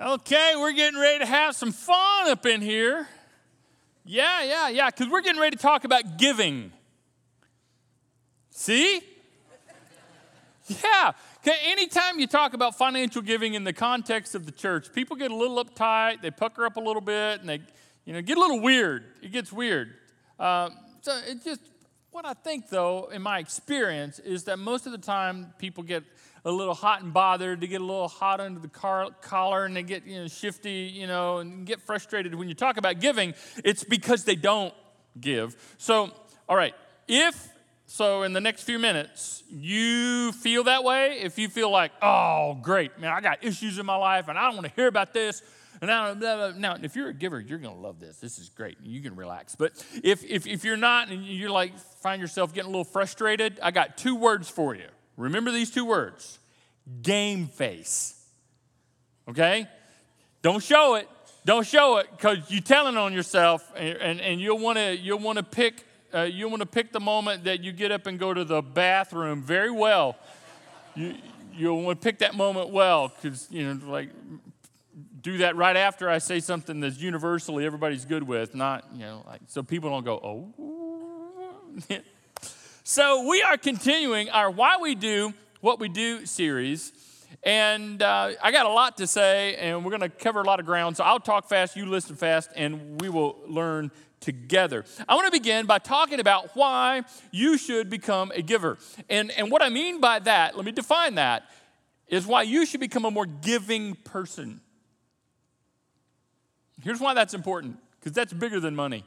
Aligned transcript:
Okay, 0.00 0.52
we're 0.56 0.74
getting 0.74 1.00
ready 1.00 1.18
to 1.18 1.26
have 1.26 1.56
some 1.56 1.72
fun 1.72 2.30
up 2.30 2.46
in 2.46 2.60
here. 2.60 3.08
Yeah, 4.04 4.44
yeah, 4.44 4.68
yeah, 4.68 4.90
because 4.90 5.08
we're 5.08 5.22
getting 5.22 5.40
ready 5.40 5.56
to 5.56 5.62
talk 5.62 5.82
about 5.82 6.18
giving. 6.18 6.70
See? 8.50 9.00
Yeah. 10.68 11.12
Anytime 11.64 12.20
you 12.20 12.28
talk 12.28 12.54
about 12.54 12.78
financial 12.78 13.22
giving 13.22 13.54
in 13.54 13.64
the 13.64 13.72
context 13.72 14.36
of 14.36 14.46
the 14.46 14.52
church, 14.52 14.92
people 14.92 15.16
get 15.16 15.32
a 15.32 15.34
little 15.34 15.64
uptight, 15.64 16.22
they 16.22 16.30
pucker 16.30 16.64
up 16.64 16.76
a 16.76 16.80
little 16.80 17.02
bit, 17.02 17.40
and 17.40 17.48
they 17.48 17.60
you 18.04 18.12
know, 18.12 18.22
get 18.22 18.36
a 18.36 18.40
little 18.40 18.60
weird. 18.60 19.02
It 19.20 19.32
gets 19.32 19.52
weird. 19.52 19.94
Uh, 20.38 20.70
so 21.00 21.18
it 21.26 21.42
just, 21.42 21.60
what 22.12 22.24
I 22.24 22.34
think 22.34 22.68
though, 22.68 23.08
in 23.12 23.20
my 23.20 23.40
experience, 23.40 24.20
is 24.20 24.44
that 24.44 24.60
most 24.60 24.86
of 24.86 24.92
the 24.92 24.98
time 24.98 25.54
people 25.58 25.82
get 25.82 26.04
a 26.48 26.52
little 26.52 26.74
hot 26.74 27.02
and 27.02 27.12
bothered, 27.12 27.60
they 27.60 27.66
get 27.66 27.82
a 27.82 27.84
little 27.84 28.08
hot 28.08 28.40
under 28.40 28.58
the 28.58 28.68
car, 28.68 29.08
collar, 29.20 29.66
and 29.66 29.76
they 29.76 29.82
get 29.82 30.06
you 30.06 30.22
know, 30.22 30.28
shifty, 30.28 30.90
you 30.92 31.06
know, 31.06 31.38
and 31.38 31.66
get 31.66 31.80
frustrated. 31.82 32.34
When 32.34 32.48
you 32.48 32.54
talk 32.54 32.78
about 32.78 33.00
giving, 33.00 33.34
it's 33.64 33.84
because 33.84 34.24
they 34.24 34.34
don't 34.34 34.72
give. 35.20 35.54
So, 35.76 36.10
all 36.48 36.56
right, 36.56 36.74
if 37.06 37.50
so, 37.84 38.22
in 38.22 38.32
the 38.32 38.40
next 38.40 38.64
few 38.64 38.78
minutes, 38.78 39.42
you 39.50 40.32
feel 40.32 40.64
that 40.64 40.84
way, 40.84 41.20
if 41.20 41.38
you 41.38 41.48
feel 41.48 41.70
like, 41.70 41.92
oh, 42.02 42.58
great, 42.60 42.98
man, 42.98 43.12
I 43.12 43.20
got 43.20 43.44
issues 43.44 43.78
in 43.78 43.86
my 43.86 43.96
life 43.96 44.28
and 44.28 44.38
I 44.38 44.46
don't 44.46 44.56
want 44.56 44.66
to 44.66 44.72
hear 44.74 44.88
about 44.88 45.14
this. 45.14 45.42
And 45.80 45.88
now, 45.88 46.12
now, 46.52 46.76
if 46.82 46.96
you're 46.96 47.08
a 47.08 47.14
giver, 47.14 47.40
you're 47.40 47.58
going 47.58 47.74
to 47.74 47.80
love 47.80 48.00
this. 48.00 48.18
This 48.18 48.38
is 48.38 48.48
great. 48.48 48.78
You 48.82 49.00
can 49.00 49.16
relax. 49.16 49.54
But 49.54 49.72
if, 50.02 50.24
if, 50.24 50.46
if 50.46 50.64
you're 50.64 50.76
not 50.76 51.08
and 51.10 51.24
you're 51.24 51.50
like, 51.50 51.78
find 51.78 52.20
yourself 52.20 52.52
getting 52.52 52.68
a 52.68 52.70
little 52.70 52.84
frustrated, 52.84 53.60
I 53.62 53.70
got 53.70 53.96
two 53.96 54.16
words 54.16 54.50
for 54.50 54.74
you. 54.74 54.88
Remember 55.18 55.50
these 55.50 55.70
two 55.70 55.84
words 55.84 56.38
game 57.02 57.48
face. 57.48 58.14
Okay? 59.28 59.68
Don't 60.40 60.62
show 60.62 60.94
it. 60.94 61.08
Don't 61.44 61.66
show 61.66 61.98
it 61.98 62.08
because 62.10 62.38
you're 62.50 62.62
telling 62.62 62.96
on 62.96 63.12
yourself 63.12 63.70
and, 63.76 63.98
and, 63.98 64.20
and 64.20 64.40
you'll 64.40 64.58
want 64.58 64.78
to 64.78 64.96
you'll 64.96 65.18
want 65.18 65.36
to 65.38 65.42
pick 65.42 65.84
uh, 66.14 66.22
you 66.22 66.48
want 66.48 66.60
to 66.60 66.66
pick 66.66 66.92
the 66.92 67.00
moment 67.00 67.44
that 67.44 67.60
you 67.62 67.72
get 67.72 67.92
up 67.92 68.06
and 68.06 68.18
go 68.18 68.32
to 68.32 68.44
the 68.44 68.62
bathroom 68.62 69.42
very 69.42 69.70
well. 69.70 70.16
You, 70.94 71.14
you'll 71.54 71.82
want 71.82 72.00
to 72.00 72.04
pick 72.04 72.20
that 72.20 72.34
moment 72.34 72.70
well 72.70 73.08
because, 73.08 73.46
you 73.50 73.74
know, 73.74 73.90
like 73.90 74.10
do 75.20 75.38
that 75.38 75.56
right 75.56 75.76
after 75.76 76.08
I 76.08 76.18
say 76.18 76.40
something 76.40 76.80
that's 76.80 76.98
universally 76.98 77.66
everybody's 77.66 78.04
good 78.04 78.22
with, 78.22 78.54
not, 78.54 78.84
you 78.94 79.00
know, 79.00 79.24
like, 79.26 79.40
so 79.48 79.62
people 79.62 79.90
don't 79.90 80.04
go, 80.04 80.14
oh. 80.24 81.98
so 82.90 83.28
we 83.28 83.42
are 83.42 83.58
continuing 83.58 84.30
our 84.30 84.50
Why 84.50 84.78
We 84.80 84.94
Do 84.94 85.34
What 85.60 85.78
We 85.78 85.90
Do 85.90 86.24
series. 86.24 86.90
And 87.42 88.02
uh, 88.02 88.30
I 88.42 88.50
got 88.50 88.64
a 88.64 88.70
lot 88.70 88.96
to 88.96 89.06
say, 89.06 89.56
and 89.56 89.84
we're 89.84 89.90
going 89.90 90.00
to 90.00 90.08
cover 90.08 90.40
a 90.40 90.44
lot 90.44 90.58
of 90.58 90.64
ground. 90.64 90.96
So 90.96 91.04
I'll 91.04 91.20
talk 91.20 91.50
fast, 91.50 91.76
you 91.76 91.84
listen 91.84 92.16
fast, 92.16 92.48
and 92.56 92.98
we 92.98 93.10
will 93.10 93.40
learn 93.46 93.90
together. 94.20 94.86
I 95.06 95.16
want 95.16 95.26
to 95.26 95.30
begin 95.30 95.66
by 95.66 95.80
talking 95.80 96.18
about 96.18 96.56
why 96.56 97.02
you 97.30 97.58
should 97.58 97.90
become 97.90 98.32
a 98.34 98.40
giver. 98.40 98.78
And, 99.10 99.32
and 99.32 99.50
what 99.50 99.60
I 99.60 99.68
mean 99.68 100.00
by 100.00 100.20
that, 100.20 100.56
let 100.56 100.64
me 100.64 100.72
define 100.72 101.16
that, 101.16 101.42
is 102.06 102.26
why 102.26 102.40
you 102.40 102.64
should 102.64 102.80
become 102.80 103.04
a 103.04 103.10
more 103.10 103.26
giving 103.26 103.96
person. 103.96 104.62
Here's 106.82 107.00
why 107.00 107.12
that's 107.12 107.34
important 107.34 107.76
because 108.00 108.12
that's 108.12 108.32
bigger 108.32 108.60
than 108.60 108.74
money. 108.74 109.04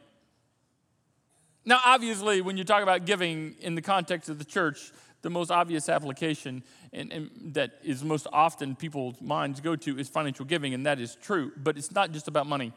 Now, 1.64 1.80
obviously, 1.86 2.42
when 2.42 2.58
you 2.58 2.64
talk 2.64 2.82
about 2.82 3.06
giving 3.06 3.56
in 3.60 3.76
the 3.76 3.82
context 3.82 4.30
of 4.30 4.40
the 4.40 4.46
church, 4.46 4.92
the 5.22 5.30
most 5.30 5.52
obvious 5.52 5.90
application 5.90 6.64
and, 6.94 7.12
and, 7.14 7.30
that 7.54 7.74
is 7.84 8.04
most 8.04 8.28
often 8.34 8.76
people's 8.76 9.22
minds 9.22 9.60
go 9.62 9.76
to 9.76 10.00
is 10.00 10.10
financial 10.10 10.46
giving, 10.46 10.74
and 10.74 10.86
that 10.86 11.00
is 11.00 11.16
true. 11.16 11.52
But 11.56 11.78
it's 11.78 11.92
not 11.92 12.12
just 12.12 12.28
about 12.28 12.48
money. 12.48 12.74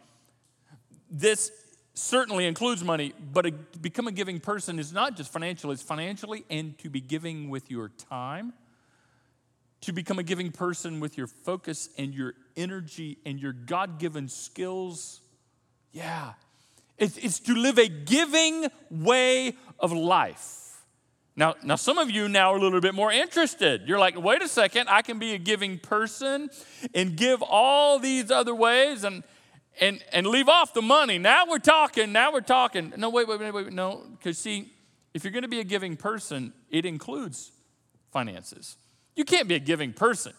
This 1.11 1.51
certainly 1.95 2.47
includes 2.47 2.85
money, 2.85 3.15
but 3.33 3.47
a, 3.47 3.51
to 3.51 3.79
become 3.79 4.07
a 4.07 4.13
giving 4.13 4.41
person 4.41 4.79
is 4.79 4.93
not 4.93 5.17
just 5.17 5.33
financial, 5.33 5.71
it's 5.71 5.83
financially 5.83 6.45
and 6.51 6.77
to 6.79 6.91
be 6.91 7.01
giving 7.01 7.51
with 7.51 7.71
your 7.71 7.89
time. 8.11 8.53
To 9.83 9.93
become 9.93 10.19
a 10.19 10.23
giving 10.23 10.51
person 10.51 10.99
with 10.99 11.19
your 11.19 11.27
focus 11.27 11.91
and 11.99 12.15
your 12.15 12.35
energy 12.57 13.19
and 13.27 13.39
your 13.39 13.53
God 13.53 13.99
given 13.99 14.29
skills. 14.29 15.21
Yeah. 15.93 16.33
It's, 16.99 17.17
it's 17.17 17.41
to 17.41 17.55
live 17.55 17.79
a 17.79 17.89
giving 17.89 18.69
way 18.91 19.55
of 19.79 19.93
life. 19.93 20.61
Now, 21.37 21.57
now, 21.65 21.75
some 21.75 21.99
of 21.99 22.13
you 22.13 22.29
now 22.29 22.53
are 22.53 22.57
a 22.57 22.61
little 22.61 22.81
bit 22.81 22.95
more 22.95 23.11
interested. 23.11 23.89
You're 23.89 23.99
like, 23.99 24.17
wait 24.17 24.41
a 24.41 24.47
second, 24.47 24.89
I 24.89 25.03
can 25.03 25.19
be 25.19 25.35
a 25.35 25.39
giving 25.39 25.81
person 25.81 26.49
and 26.95 27.17
give 27.17 27.43
all 27.43 27.99
these 27.99 28.31
other 28.31 28.55
ways. 28.55 29.03
And, 29.03 29.25
and, 29.81 30.03
and 30.13 30.27
leave 30.27 30.49
off 30.49 30.75
the 30.75 30.83
money. 30.83 31.19
Now 31.19 31.45
we're 31.49 31.59
talking, 31.59 32.13
now 32.13 32.33
we're 32.33 32.41
talking. 32.41 32.93
No, 32.97 33.11
wait, 33.11 33.27
wait, 33.27 33.41
wait, 33.41 33.53
wait, 33.53 33.73
no. 33.73 34.05
Because 34.13 34.39
see, 34.39 34.73
if 35.13 35.25
you're 35.25 35.33
going 35.33 35.43
to 35.43 35.49
be 35.49 35.61
a 35.61 35.65
giving 35.65 35.97
person, 35.97 36.53
it 36.71 36.85
includes 36.85 37.51
finances. 38.13 38.77
You 39.17 39.25
can't 39.25 39.49
be 39.49 39.55
a 39.55 39.61
giving 39.61 39.93
person 39.93 40.33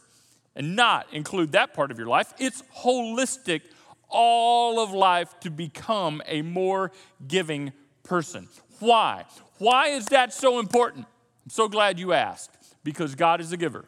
and 0.56 0.76
not 0.76 1.08
include 1.12 1.52
that 1.54 1.74
part 1.74 1.92
of 1.92 1.98
your 1.98 2.08
life. 2.08 2.34
It's 2.40 2.64
holistic, 2.78 3.62
all 4.10 4.80
of 4.80 4.92
life 4.92 5.40
to 5.42 5.50
become 5.50 6.22
a 6.26 6.42
more 6.42 6.92
giving 7.28 7.74
person. 8.04 8.48
Why? 8.80 9.26
Why 9.58 9.88
is 9.88 10.08
that 10.08 10.34
so 10.34 10.60
important? 10.60 11.06
I'm 11.46 11.50
so 11.50 11.68
glad 11.68 12.00
you 12.00 12.14
asked. 12.14 12.52
Because 12.84 13.16
God 13.16 13.42
is 13.42 13.52
a 13.52 13.58
giver 13.58 13.86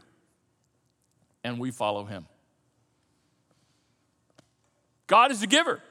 and 1.44 1.59
we 1.59 1.72
follow 1.72 2.03
him. 2.05 2.25
God 5.05 5.31
is 5.31 5.41
a 5.44 5.47
giver. 5.47 5.81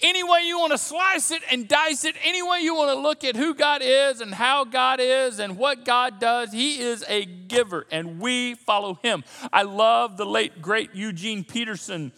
Any 0.00 0.22
way 0.22 0.40
you 0.44 0.58
want 0.58 0.72
to 0.72 0.78
slice 0.78 1.30
it 1.30 1.42
and 1.50 1.66
dice 1.66 2.04
it, 2.04 2.14
any 2.22 2.42
way 2.42 2.58
you 2.60 2.74
want 2.74 2.90
to 2.90 3.00
look 3.00 3.24
at 3.24 3.36
who 3.36 3.54
God 3.54 3.80
is 3.82 4.20
and 4.20 4.34
how 4.34 4.64
God 4.64 4.98
is 5.00 5.38
and 5.38 5.56
what 5.56 5.84
God 5.84 6.18
does, 6.18 6.52
He 6.52 6.80
is 6.80 7.04
a 7.08 7.24
giver 7.24 7.86
and 7.90 8.20
we 8.20 8.54
follow 8.54 8.98
Him. 9.02 9.24
I 9.52 9.62
love 9.62 10.16
the 10.16 10.26
late, 10.26 10.60
great 10.60 10.90
Eugene 10.94 11.44
Peterson 11.44 12.12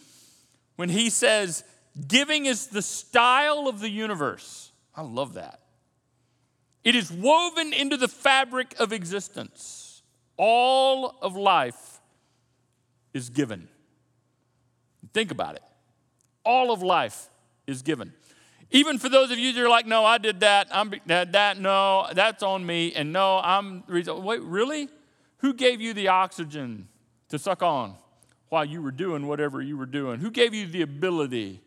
when 0.77 0.89
he 0.89 1.09
says, 1.09 1.63
Giving 2.07 2.45
is 2.45 2.67
the 2.67 2.81
style 2.81 3.67
of 3.67 3.79
the 3.79 3.89
universe. 3.89 4.71
I 4.95 5.01
love 5.01 5.33
that. 5.33 5.59
It 6.83 6.95
is 6.95 7.11
woven 7.11 7.73
into 7.73 7.97
the 7.97 8.07
fabric 8.07 8.75
of 8.79 8.93
existence. 8.93 10.03
All 10.37 11.17
of 11.21 11.35
life 11.35 11.99
is 13.13 13.29
given. 13.29 13.67
Think 15.13 15.31
about 15.31 15.55
it 15.55 15.63
all 16.47 16.71
of 16.71 16.81
life 16.81 17.29
is 17.67 17.81
given. 17.81 18.13
Even 18.71 18.97
for 18.97 19.09
those 19.09 19.31
of 19.31 19.37
you 19.37 19.51
that 19.51 19.61
are 19.61 19.69
like, 19.69 19.85
no, 19.85 20.05
I 20.05 20.17
did 20.17 20.39
that, 20.39 20.67
I'm 20.71 20.93
that, 21.05 21.33
that 21.33 21.59
no, 21.59 22.07
that's 22.13 22.41
on 22.41 22.65
me, 22.65 22.93
and 22.93 23.13
no, 23.13 23.39
I'm 23.43 23.83
wait, 23.87 24.41
really? 24.41 24.87
Who 25.39 25.53
gave 25.53 25.81
you 25.81 25.93
the 25.93 26.07
oxygen 26.07 26.87
to 27.29 27.37
suck 27.37 27.61
on 27.61 27.95
while 28.49 28.65
you 28.65 28.81
were 28.81 28.91
doing 28.91 29.27
whatever 29.27 29.61
you 29.61 29.77
were 29.77 29.85
doing? 29.85 30.19
Who 30.19 30.31
gave 30.31 30.53
you 30.53 30.67
the 30.67 30.81
ability? 30.81 31.61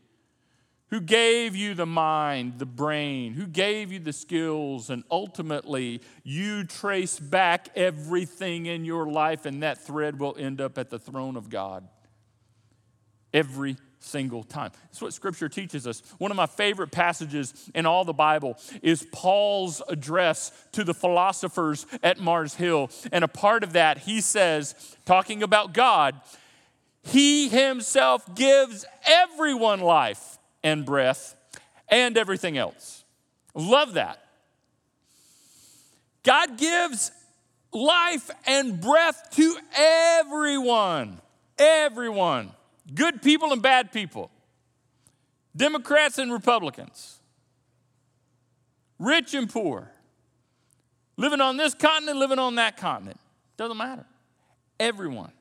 Who 0.88 1.00
gave 1.00 1.54
you 1.54 1.74
the 1.74 1.86
mind, 1.86 2.58
the 2.58 2.66
brain? 2.66 3.34
Who 3.34 3.46
gave 3.46 3.92
you 3.92 4.00
the 4.00 4.12
skills? 4.12 4.90
And 4.90 5.04
ultimately, 5.10 6.00
you 6.24 6.64
trace 6.64 7.19
back 7.20 7.69
everything 7.76 8.66
in 8.66 8.84
your 8.84 9.06
life, 9.06 9.46
and 9.46 9.62
that 9.62 9.84
thread 9.84 10.19
will 10.19 10.34
end 10.36 10.60
up 10.60 10.78
at 10.78 10.90
the 10.90 10.98
throne 10.98 11.36
of 11.36 11.48
God. 11.48 11.86
Every 13.32 13.76
single 14.00 14.42
time. 14.42 14.72
That's 14.86 15.00
what 15.00 15.12
scripture 15.12 15.48
teaches 15.48 15.86
us. 15.86 16.02
One 16.19 16.30
of 16.30 16.36
my 16.36 16.46
favorite 16.46 16.90
passages 16.90 17.70
in 17.74 17.86
all 17.86 18.04
the 18.04 18.12
Bible 18.12 18.56
is 18.82 19.06
Paul's 19.12 19.82
address 19.88 20.52
to 20.72 20.82
the 20.82 20.94
philosophers 20.94 21.86
at 22.02 22.19
Mars 22.19 22.54
Hill. 22.54 22.90
And 23.12 23.22
a 23.22 23.28
part 23.28 23.62
of 23.62 23.74
that, 23.74 23.98
he 23.98 24.20
says, 24.20 24.96
talking 25.04 25.42
about 25.42 25.74
God, 25.74 26.20
he 27.03 27.49
himself 27.49 28.34
gives 28.34 28.84
everyone 29.06 29.81
life 29.81 30.38
and 30.62 30.85
breath 30.85 31.35
and 31.88 32.17
everything 32.17 32.58
else. 32.58 33.05
Love 33.55 33.94
that. 33.94 34.23
God 36.23 36.58
gives 36.58 37.11
life 37.73 38.31
and 38.47 38.81
breath 38.81 39.31
to 39.32 39.56
everyone. 39.75 41.20
Everyone 41.58 42.52
good 42.94 43.23
people 43.23 43.53
and 43.53 43.62
bad 43.62 43.93
people, 43.93 44.31
Democrats 45.56 46.19
and 46.19 46.32
Republicans, 46.32 47.20
rich 48.99 49.35
and 49.35 49.49
poor, 49.49 49.91
living 51.17 51.41
on 51.41 51.56
this 51.56 51.75
continent, 51.75 52.19
living 52.19 52.38
on 52.38 52.56
that 52.56 52.76
continent. 52.76 53.19
Doesn't 53.56 53.76
matter. 53.76 54.05
Everyone. 54.79 55.32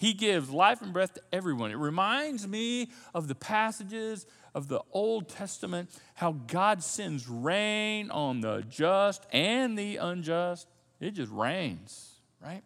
He 0.00 0.14
gives 0.14 0.48
life 0.48 0.80
and 0.80 0.94
breath 0.94 1.12
to 1.12 1.20
everyone. 1.30 1.70
It 1.70 1.76
reminds 1.76 2.48
me 2.48 2.88
of 3.12 3.28
the 3.28 3.34
passages 3.34 4.24
of 4.54 4.66
the 4.66 4.80
Old 4.92 5.28
Testament, 5.28 5.90
how 6.14 6.32
God 6.46 6.82
sends 6.82 7.28
rain 7.28 8.10
on 8.10 8.40
the 8.40 8.64
just 8.66 9.26
and 9.30 9.76
the 9.76 9.98
unjust. 9.98 10.68
It 11.00 11.10
just 11.10 11.30
rains, 11.30 12.14
right? 12.42 12.62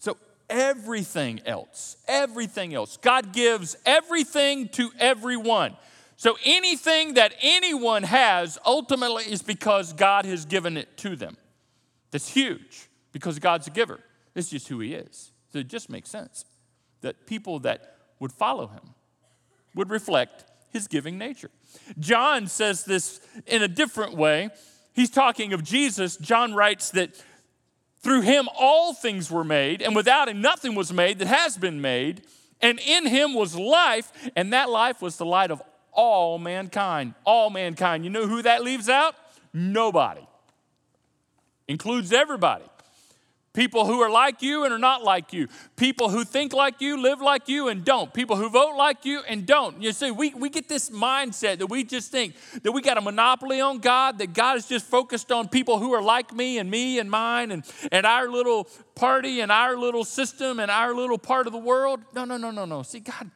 So 0.00 0.16
everything 0.50 1.42
else. 1.46 1.98
Everything 2.08 2.74
else. 2.74 2.96
God 2.96 3.32
gives 3.32 3.76
everything 3.86 4.68
to 4.70 4.90
everyone. 4.98 5.76
So 6.16 6.36
anything 6.44 7.14
that 7.14 7.32
anyone 7.42 8.02
has 8.02 8.58
ultimately 8.66 9.22
is 9.22 9.40
because 9.40 9.92
God 9.92 10.24
has 10.24 10.46
given 10.46 10.76
it 10.76 10.96
to 10.96 11.14
them. 11.14 11.36
That's 12.10 12.26
huge 12.26 12.88
because 13.12 13.38
God's 13.38 13.68
a 13.68 13.70
giver. 13.70 14.00
It's 14.34 14.50
just 14.50 14.66
who 14.66 14.80
He 14.80 14.94
is. 14.94 15.30
So 15.52 15.60
it 15.60 15.68
just 15.68 15.88
makes 15.88 16.10
sense 16.10 16.44
that 17.02 17.26
people 17.26 17.60
that 17.60 17.96
would 18.18 18.32
follow 18.32 18.66
Him 18.68 18.94
would 19.74 19.90
reflect 19.90 20.44
His 20.70 20.88
giving 20.88 21.18
nature. 21.18 21.50
John 21.98 22.46
says 22.46 22.84
this 22.84 23.20
in 23.46 23.62
a 23.62 23.68
different 23.68 24.16
way. 24.16 24.50
He's 24.94 25.10
talking 25.10 25.52
of 25.52 25.62
Jesus. 25.62 26.16
John 26.16 26.54
writes 26.54 26.90
that 26.90 27.22
through 28.02 28.22
him 28.22 28.48
all 28.58 28.94
things 28.94 29.30
were 29.30 29.44
made, 29.44 29.80
and 29.80 29.94
without 29.94 30.28
him 30.28 30.40
nothing 30.40 30.74
was 30.74 30.92
made 30.92 31.18
that 31.20 31.28
has 31.28 31.56
been 31.56 31.80
made. 31.80 32.22
And 32.60 32.78
in 32.80 33.06
him 33.06 33.34
was 33.34 33.56
life, 33.56 34.12
and 34.36 34.52
that 34.52 34.70
life 34.70 35.00
was 35.02 35.16
the 35.16 35.26
light 35.26 35.50
of 35.50 35.62
all 35.92 36.38
mankind. 36.38 37.14
All 37.24 37.50
mankind. 37.50 38.04
You 38.04 38.10
know 38.10 38.26
who 38.26 38.42
that 38.42 38.62
leaves 38.62 38.88
out? 38.88 39.14
Nobody. 39.52 40.26
Includes 41.68 42.12
everybody. 42.12 42.64
People 43.54 43.84
who 43.84 44.00
are 44.00 44.08
like 44.08 44.40
you 44.40 44.64
and 44.64 44.72
are 44.72 44.78
not 44.78 45.04
like 45.04 45.34
you. 45.34 45.46
People 45.76 46.08
who 46.08 46.24
think 46.24 46.54
like 46.54 46.80
you, 46.80 47.02
live 47.02 47.20
like 47.20 47.50
you, 47.50 47.68
and 47.68 47.84
don't. 47.84 48.12
People 48.14 48.36
who 48.36 48.48
vote 48.48 48.76
like 48.76 49.04
you 49.04 49.20
and 49.28 49.44
don't. 49.44 49.82
You 49.82 49.92
see, 49.92 50.10
we, 50.10 50.32
we 50.32 50.48
get 50.48 50.68
this 50.68 50.88
mindset 50.88 51.58
that 51.58 51.66
we 51.66 51.84
just 51.84 52.10
think 52.10 52.34
that 52.62 52.72
we 52.72 52.80
got 52.80 52.96
a 52.96 53.02
monopoly 53.02 53.60
on 53.60 53.78
God, 53.78 54.16
that 54.18 54.32
God 54.32 54.56
is 54.56 54.66
just 54.66 54.86
focused 54.86 55.30
on 55.30 55.48
people 55.48 55.78
who 55.78 55.92
are 55.92 56.00
like 56.00 56.32
me 56.32 56.56
and 56.58 56.70
me 56.70 56.98
and 56.98 57.10
mine 57.10 57.50
and, 57.50 57.62
and 57.90 58.06
our 58.06 58.26
little 58.26 58.68
party 58.94 59.40
and 59.40 59.52
our 59.52 59.76
little 59.76 60.04
system 60.04 60.58
and 60.58 60.70
our 60.70 60.94
little 60.94 61.18
part 61.18 61.46
of 61.46 61.52
the 61.52 61.58
world. 61.58 62.00
No, 62.14 62.24
no, 62.24 62.38
no, 62.38 62.50
no, 62.50 62.64
no. 62.64 62.82
See, 62.82 63.00
God, 63.00 63.30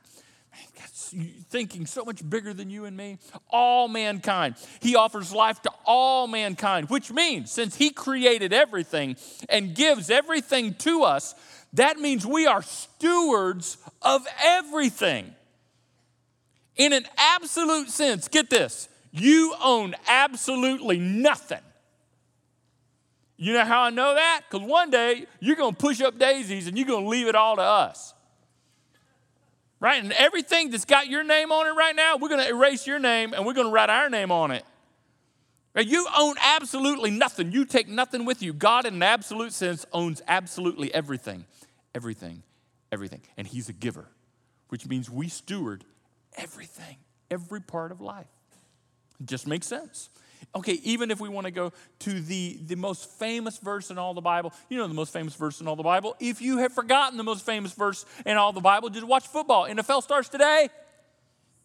thinking 1.50 1.86
so 1.86 2.04
much 2.04 2.28
bigger 2.28 2.52
than 2.52 2.70
you 2.70 2.84
and 2.84 2.96
me. 2.96 3.18
All 3.50 3.88
mankind. 3.88 4.56
He 4.80 4.96
offers 4.96 5.32
life 5.32 5.60
to 5.62 5.70
all 5.84 6.26
mankind, 6.26 6.90
which 6.90 7.10
means 7.10 7.50
since 7.50 7.76
He 7.76 7.90
created 7.90 8.52
everything 8.52 9.16
and 9.48 9.74
gives 9.74 10.10
everything 10.10 10.74
to 10.74 11.02
us, 11.02 11.34
that 11.72 11.98
means 11.98 12.26
we 12.26 12.46
are 12.46 12.62
stewards 12.62 13.78
of 14.02 14.26
everything. 14.42 15.34
In 16.76 16.92
an 16.92 17.06
absolute 17.16 17.88
sense, 17.90 18.28
get 18.28 18.50
this 18.50 18.88
you 19.12 19.54
own 19.62 19.94
absolutely 20.06 20.98
nothing. 20.98 21.60
You 23.38 23.52
know 23.52 23.64
how 23.64 23.82
I 23.82 23.90
know 23.90 24.14
that? 24.14 24.42
Because 24.48 24.66
one 24.66 24.90
day 24.90 25.26
you're 25.40 25.56
going 25.56 25.74
to 25.74 25.80
push 25.80 26.00
up 26.00 26.18
daisies 26.18 26.66
and 26.66 26.76
you're 26.76 26.86
going 26.86 27.04
to 27.04 27.08
leave 27.08 27.26
it 27.26 27.34
all 27.34 27.56
to 27.56 27.62
us 27.62 28.14
right? 29.80 30.02
And 30.02 30.12
everything 30.12 30.70
that's 30.70 30.84
got 30.84 31.08
your 31.08 31.24
name 31.24 31.52
on 31.52 31.66
it 31.66 31.70
right 31.70 31.94
now, 31.94 32.16
we're 32.16 32.28
going 32.28 32.44
to 32.44 32.48
erase 32.48 32.86
your 32.86 32.98
name 32.98 33.34
and 33.34 33.44
we're 33.44 33.54
going 33.54 33.66
to 33.66 33.72
write 33.72 33.90
our 33.90 34.08
name 34.08 34.30
on 34.30 34.50
it. 34.50 34.64
Right? 35.74 35.86
You 35.86 36.06
own 36.16 36.36
absolutely 36.40 37.10
nothing. 37.10 37.52
You 37.52 37.66
take 37.66 37.86
nothing 37.88 38.24
with 38.24 38.42
you. 38.42 38.52
God, 38.54 38.86
in 38.86 38.94
an 38.94 39.02
absolute 39.02 39.52
sense, 39.52 39.84
owns 39.92 40.22
absolutely 40.26 40.92
everything, 40.94 41.44
everything, 41.94 42.42
everything. 42.90 43.20
And 43.36 43.46
He's 43.46 43.68
a 43.68 43.74
giver, 43.74 44.06
which 44.68 44.86
means 44.86 45.10
we 45.10 45.28
steward 45.28 45.84
everything, 46.34 46.96
every 47.30 47.60
part 47.60 47.92
of 47.92 48.00
life. 48.00 48.26
It 49.20 49.26
just 49.26 49.46
makes 49.46 49.66
sense. 49.66 50.08
Okay, 50.54 50.80
even 50.84 51.10
if 51.10 51.20
we 51.20 51.28
want 51.28 51.46
to 51.46 51.50
go 51.50 51.72
to 52.00 52.20
the, 52.20 52.58
the 52.66 52.76
most 52.76 53.10
famous 53.10 53.58
verse 53.58 53.90
in 53.90 53.98
all 53.98 54.14
the 54.14 54.22
Bible, 54.22 54.52
you 54.70 54.78
know 54.78 54.88
the 54.88 54.94
most 54.94 55.12
famous 55.12 55.34
verse 55.34 55.60
in 55.60 55.68
all 55.68 55.76
the 55.76 55.82
Bible. 55.82 56.16
If 56.18 56.40
you 56.40 56.58
have 56.58 56.72
forgotten 56.72 57.18
the 57.18 57.24
most 57.24 57.44
famous 57.44 57.72
verse 57.72 58.06
in 58.24 58.36
all 58.36 58.52
the 58.52 58.60
Bible, 58.60 58.88
just 58.88 59.06
watch 59.06 59.26
football. 59.26 59.66
NFL 59.66 60.02
starts 60.02 60.28
today. 60.28 60.68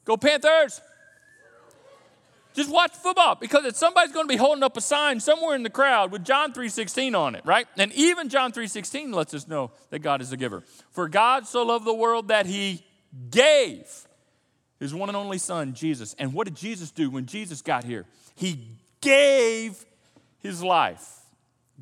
Go 0.03 0.17
Panthers. 0.17 0.81
Just 2.53 2.69
watch 2.69 2.91
football 2.93 3.35
because 3.35 3.77
somebody's 3.77 4.11
going 4.11 4.25
to 4.25 4.31
be 4.31 4.37
holding 4.37 4.63
up 4.63 4.75
a 4.75 4.81
sign 4.81 5.21
somewhere 5.21 5.55
in 5.55 5.63
the 5.63 5.69
crowd 5.69 6.11
with 6.11 6.25
John 6.25 6.51
3:16 6.51 7.15
on 7.15 7.35
it, 7.35 7.45
right? 7.45 7.65
And 7.77 7.93
even 7.93 8.27
John 8.27 8.51
3:16 8.51 9.13
lets 9.13 9.33
us 9.33 9.47
know 9.47 9.71
that 9.89 9.99
God 9.99 10.21
is 10.21 10.33
a 10.33 10.37
giver. 10.37 10.63
For 10.91 11.07
God 11.07 11.47
so 11.47 11.63
loved 11.63 11.85
the 11.85 11.93
world 11.93 12.27
that 12.27 12.45
he 12.45 12.83
gave 13.29 13.87
his 14.79 14.93
one 14.93 15.09
and 15.09 15.15
only 15.15 15.37
son 15.37 15.73
Jesus. 15.73 16.13
And 16.19 16.33
what 16.33 16.45
did 16.45 16.55
Jesus 16.55 16.91
do 16.91 17.09
when 17.09 17.25
Jesus 17.25 17.61
got 17.61 17.85
here? 17.85 18.05
He 18.35 18.67
gave 19.01 19.85
his 20.39 20.63
life. 20.63 21.19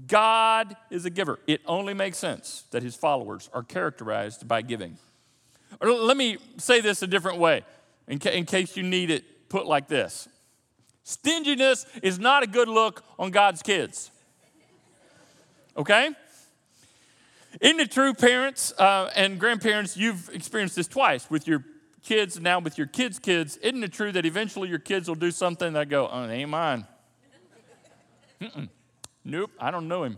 God 0.08 0.76
is 0.90 1.06
a 1.06 1.10
giver. 1.10 1.40
It 1.48 1.62
only 1.66 1.94
makes 1.94 2.18
sense 2.18 2.64
that 2.72 2.84
his 2.84 2.96
followers 2.96 3.50
are 3.54 3.64
characterized 3.64 4.48
by 4.48 4.62
giving. 4.62 4.98
Or 5.82 5.92
let 5.92 6.18
me 6.18 6.38
say 6.58 6.82
this 6.82 7.02
a 7.02 7.08
different 7.08 7.38
way, 7.38 7.64
in, 8.08 8.20
ca- 8.20 8.32
in 8.32 8.46
case 8.46 8.76
you 8.78 8.84
need 8.84 9.12
it 9.12 9.50
put 9.50 9.66
like 9.66 9.88
this 9.88 10.28
Stinginess 11.04 11.86
is 12.04 12.20
not 12.20 12.44
a 12.44 12.48
good 12.48 12.68
look 12.68 13.04
on 13.18 13.32
God's 13.32 13.62
kids. 13.62 14.12
Okay? 15.76 16.12
Isn't 17.62 17.80
it 17.80 17.92
true, 17.92 18.14
parents 18.14 18.74
uh, 18.78 19.10
and 19.16 19.40
grandparents, 19.40 19.98
you've 19.98 20.30
experienced 20.34 20.76
this 20.76 20.88
twice 20.88 21.30
with 21.30 21.48
your 21.48 21.64
kids 22.10 22.40
now 22.40 22.58
with 22.58 22.76
your 22.76 22.88
kids' 22.88 23.20
kids? 23.20 23.58
Isn't 23.58 23.84
it 23.84 23.94
true 23.94 24.12
that 24.12 24.26
eventually 24.26 24.68
your 24.68 24.80
kids 24.80 25.08
will 25.08 25.14
do 25.16 25.30
something 25.30 25.74
that 25.74 25.90
go, 25.90 26.10
oh, 26.12 26.24
it 26.24 26.34
ain't 26.34 26.50
mine? 26.50 26.88
Mm-mm. 28.42 28.68
Nope, 29.24 29.52
I 29.60 29.70
don't 29.70 29.88
know 29.88 30.06
him. 30.06 30.18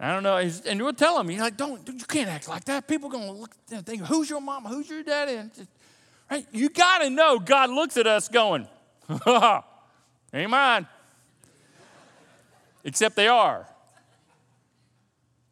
I 0.00 0.14
don't 0.14 0.22
know. 0.22 0.38
And 0.38 0.80
we'll 0.80 0.94
tell 0.94 1.20
him, 1.20 1.30
you're 1.30 1.42
like, 1.42 1.58
don't, 1.58 1.86
you 1.86 2.06
can't 2.06 2.30
act 2.30 2.48
like 2.48 2.64
that. 2.64 2.88
People 2.88 3.10
are 3.10 3.12
going 3.12 3.26
to 3.26 3.32
look 3.32 3.50
and 3.70 3.84
think, 3.84 4.00
who's 4.02 4.30
your 4.30 4.40
mama? 4.40 4.70
Who's 4.70 4.88
your 4.88 5.02
daddy? 5.02 5.34
And 5.34 5.54
just, 5.54 5.68
right? 6.30 6.46
You 6.52 6.70
got 6.70 6.98
to 6.98 7.10
know 7.10 7.38
God 7.38 7.68
looks 7.68 7.98
at 7.98 8.06
us 8.06 8.28
going, 8.28 8.66
ain't 10.32 10.50
mine. 10.50 10.86
Except 12.82 13.14
they 13.14 13.28
are. 13.28 13.66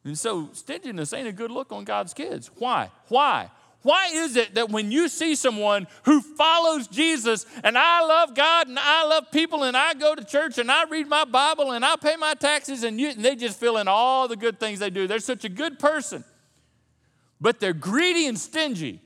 And 0.03 0.19
so 0.19 0.49
stinginess 0.55 1.13
ain't 1.13 1.29
a 1.29 1.33
good 1.33 1.51
look 1.51 1.73
on 1.73 1.85
God's 1.85 2.15
kids. 2.15 2.51
Why? 2.57 2.91
Why? 3.09 3.51
Why 3.83 4.11
is 4.13 4.37
it 4.37 4.57
that 4.57 4.69
when 4.69 4.93
you 4.93 5.09
see 5.09 5.35
someone 5.35 5.87
who 6.05 6.21
follows 6.21 6.87
Jesus 6.87 7.47
and 7.65 7.79
I 7.79 8.05
love 8.05 8.35
God 8.35 8.69
and 8.69 8.79
I 8.79 9.07
love 9.07 9.31
people 9.31 9.65
and 9.65 9.77
I 9.77 9.95
go 9.95 10.15
to 10.15 10.23
church 10.23 10.59
and 10.59 10.71
I 10.71 10.85
read 10.85 11.09
my 11.09 11.25
Bible 11.25 11.73
and 11.73 11.85
I 11.85 11.97
pay 11.97 12.17
my 12.17 12.35
taxes 12.35 12.83
and, 12.83 13.01
you, 13.01 13.09
and 13.11 13.25
they 13.25 13.35
just 13.35 13.59
fill 13.59 13.79
in 13.79 13.89
all 13.89 14.29
the 14.29 14.37
good 14.37 14.61
things 14.61 14.81
they 14.81 14.91
do? 14.91 15.07
They're 15.07 15.19
such 15.19 15.45
a 15.45 15.49
good 15.49 15.79
person, 15.79 16.25
but 17.41 17.59
they're 17.59 17.73
greedy 17.73 18.27
and 18.27 18.39
stingy. 18.39 19.01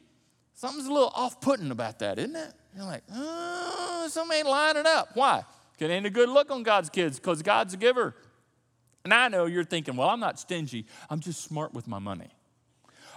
Something's 0.55 0.87
a 0.87 0.93
little 0.93 1.13
off 1.15 1.41
putting 1.41 1.71
about 1.71 2.01
that, 2.01 2.19
isn't 2.19 2.35
it? 2.35 2.53
You're 2.75 2.87
like, 2.87 3.05
oh, 3.15 4.09
something 4.11 4.39
ain't 4.39 4.49
lining 4.49 4.87
up. 4.87 5.11
Why? 5.15 5.45
It 5.79 5.91
ain't 5.91 6.07
a 6.07 6.11
good 6.11 6.29
look 6.29 6.51
on 6.51 6.63
God's 6.63 6.89
kids 6.89 7.19
because 7.19 7.43
God's 7.43 7.75
a 7.75 7.77
giver. 7.77 8.17
And 9.05 9.13
I 9.13 9.29
know 9.29 9.47
you're 9.47 9.65
thinking, 9.65 9.97
well, 9.97 10.09
I'm 10.09 10.21
not 10.21 10.41
stingy, 10.41 10.87
I'm 11.11 11.21
just 11.21 11.43
smart 11.43 11.75
with 11.75 11.87
my 11.87 11.99
money. 11.99 12.31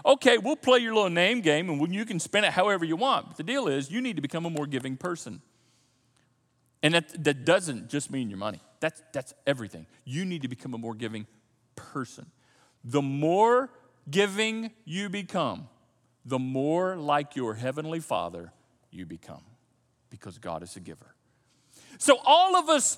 Okay, 0.06 0.38
we'll 0.38 0.56
play 0.56 0.80
your 0.80 0.94
little 0.94 1.10
name 1.10 1.42
game 1.42 1.70
and 1.70 1.94
you 1.94 2.06
can 2.06 2.20
spend 2.20 2.46
it 2.46 2.52
however 2.52 2.86
you 2.86 2.96
want. 2.96 3.28
But 3.28 3.38
the 3.38 3.44
deal 3.44 3.68
is, 3.68 3.90
you 3.92 4.02
need 4.02 4.16
to 4.16 4.22
become 4.22 4.46
a 4.46 4.50
more 4.50 4.68
giving 4.68 4.98
person. 4.98 5.42
And 6.84 6.94
that, 6.94 7.24
that 7.24 7.46
doesn't 7.46 7.90
just 7.90 8.12
mean 8.12 8.30
your 8.30 8.38
money, 8.38 8.60
that's, 8.80 9.02
that's 9.14 9.34
everything. 9.46 9.88
You 10.06 10.26
need 10.26 10.44
to 10.44 10.48
become 10.48 10.74
a 10.74 10.78
more 10.78 10.94
giving 10.94 11.26
person. 11.76 12.28
The 12.84 13.02
more 13.02 13.70
giving 14.10 14.72
you 14.86 15.10
become, 15.10 15.68
the 16.26 16.40
more 16.40 16.96
like 16.96 17.36
your 17.36 17.56
heavenly 17.56 18.00
Father 18.00 18.54
you 18.92 19.06
become 19.06 19.42
because 20.10 20.38
God 20.38 20.64
is 20.64 20.76
a 20.76 20.80
giver. 20.80 21.16
So 21.98 22.20
all 22.24 22.56
of 22.56 22.70
us 22.70 22.98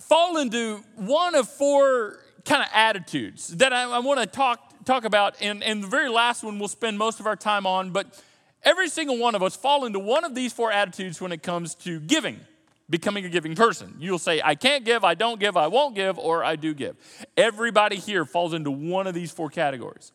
fall 0.00 0.38
into 0.38 0.78
one 0.96 1.34
of 1.34 1.48
four 1.48 2.18
kind 2.44 2.62
of 2.62 2.68
attitudes 2.74 3.48
that 3.56 3.72
I, 3.72 3.84
I 3.84 3.98
want 4.00 4.20
to 4.20 4.26
talk 4.26 4.73
talk 4.84 5.04
about, 5.04 5.36
and, 5.40 5.62
and 5.62 5.82
the 5.82 5.88
very 5.88 6.08
last 6.08 6.42
one 6.42 6.58
we'll 6.58 6.68
spend 6.68 6.98
most 6.98 7.20
of 7.20 7.26
our 7.26 7.36
time 7.36 7.66
on, 7.66 7.90
but 7.90 8.20
every 8.62 8.88
single 8.88 9.18
one 9.18 9.34
of 9.34 9.42
us 9.42 9.56
fall 9.56 9.84
into 9.84 9.98
one 9.98 10.24
of 10.24 10.34
these 10.34 10.52
four 10.52 10.70
attitudes 10.70 11.20
when 11.20 11.32
it 11.32 11.42
comes 11.42 11.74
to 11.76 12.00
giving, 12.00 12.40
becoming 12.88 13.24
a 13.24 13.28
giving 13.28 13.54
person. 13.54 13.94
You'll 13.98 14.18
say, 14.18 14.40
I 14.44 14.54
can't 14.54 14.84
give, 14.84 15.04
I 15.04 15.14
don't 15.14 15.40
give, 15.40 15.56
I 15.56 15.66
won't 15.66 15.94
give, 15.94 16.18
or 16.18 16.44
I 16.44 16.56
do 16.56 16.74
give. 16.74 16.96
Everybody 17.36 17.96
here 17.96 18.24
falls 18.24 18.54
into 18.54 18.70
one 18.70 19.06
of 19.06 19.14
these 19.14 19.30
four 19.30 19.50
categories. 19.50 20.12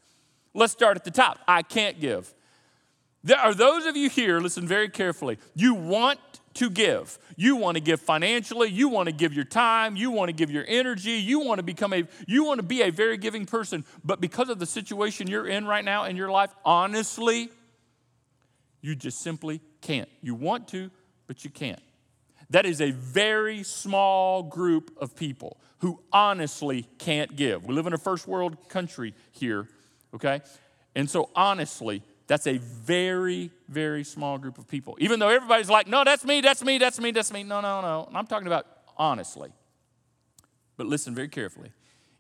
Let's 0.54 0.74
start 0.74 0.98
at 0.98 1.04
the 1.04 1.12
top. 1.12 1.40
I 1.48 1.62
can't 1.62 2.00
give. 2.00 2.34
There 3.24 3.38
are 3.38 3.54
those 3.54 3.86
of 3.86 3.98
you 3.98 4.10
here, 4.10 4.40
listen 4.40 4.68
very 4.68 4.90
carefully, 4.90 5.38
you 5.54 5.74
want 5.74 6.20
to 6.60 6.70
give. 6.70 7.20
You 7.36 7.58
want 7.58 7.76
to 7.76 7.82
give 7.82 8.00
financially, 8.00 8.70
you 8.70 8.88
want 8.88 9.08
to 9.08 9.12
give 9.12 9.34
your 9.34 9.46
time, 9.46 9.96
you 9.96 10.12
want 10.12 10.30
to 10.30 10.34
give 10.34 10.52
your 10.52 10.66
energy, 10.68 11.12
you 11.12 11.40
want 11.40 11.60
to 11.60 11.64
become 11.64 11.94
a 11.94 12.06
you 12.28 12.46
want 12.46 12.60
to 12.60 12.66
be 12.66 12.82
a 12.82 12.92
very 12.92 13.18
giving 13.18 13.46
person, 13.46 13.86
but 14.04 14.22
because 14.22 14.50
of 14.50 14.60
the 14.60 14.66
situation 14.66 15.28
you're 15.28 15.48
in 15.48 15.66
right 15.66 15.84
now 15.84 16.06
in 16.06 16.16
your 16.16 16.30
life, 16.30 16.54
honestly, 16.64 17.50
you 18.82 18.96
just 18.96 19.20
simply 19.22 19.62
can't. 19.82 20.10
You 20.22 20.36
want 20.36 20.68
to, 20.70 20.92
but 21.28 21.44
you 21.44 21.50
can't. 21.50 21.82
That 22.50 22.66
is 22.66 22.82
a 22.82 22.92
very 22.92 23.64
small 23.64 24.44
group 24.44 24.92
of 25.00 25.16
people 25.16 25.60
who 25.80 26.00
honestly 26.12 26.88
can't 26.98 27.36
give. 27.36 27.66
We 27.66 27.74
live 27.74 27.88
in 27.88 27.94
a 27.94 27.98
first 27.98 28.28
world 28.28 28.70
country 28.70 29.14
here 29.32 29.68
okay? 30.14 30.42
And 30.96 31.10
so, 31.10 31.30
honestly, 31.36 32.04
that's 32.30 32.46
a 32.46 32.60
very, 32.60 33.50
very 33.68 34.04
small 34.04 34.38
group 34.38 34.60
of 34.60 34.68
people. 34.68 34.96
Even 35.00 35.20
though 35.20 35.30
everybody's 35.30 35.70
like, 35.70 35.88
no, 35.88 36.04
that's 36.04 36.24
me, 36.24 36.42
that's 36.42 36.64
me, 36.64 36.78
that's 36.78 37.00
me, 37.00 37.10
that's 37.10 37.34
me. 37.34 37.42
No, 37.42 37.60
no, 37.60 37.82
no. 37.82 38.08
I'm 38.14 38.28
talking 38.28 38.46
about 38.46 38.68
honestly. 38.98 39.50
But 40.78 40.86
listen 40.86 41.16
very 41.16 41.28
carefully. 41.28 41.72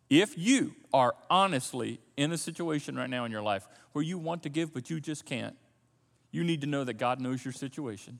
If 0.09 0.35
you 0.35 0.73
are 0.91 1.13
honestly 1.29 1.99
in 2.17 2.31
a 2.31 2.39
situation 2.39 2.95
right 2.95 3.09
now 3.09 3.23
in 3.23 3.31
your 3.31 3.43
life 3.43 3.67
where 3.91 4.03
you 4.03 4.17
want 4.17 4.41
to 4.43 4.49
give, 4.49 4.73
but 4.73 4.89
you 4.89 4.99
just 4.99 5.25
can't, 5.25 5.55
you 6.31 6.43
need 6.43 6.61
to 6.61 6.67
know 6.67 6.83
that 6.83 6.95
God 6.95 7.21
knows 7.21 7.45
your 7.45 7.51
situation. 7.51 8.17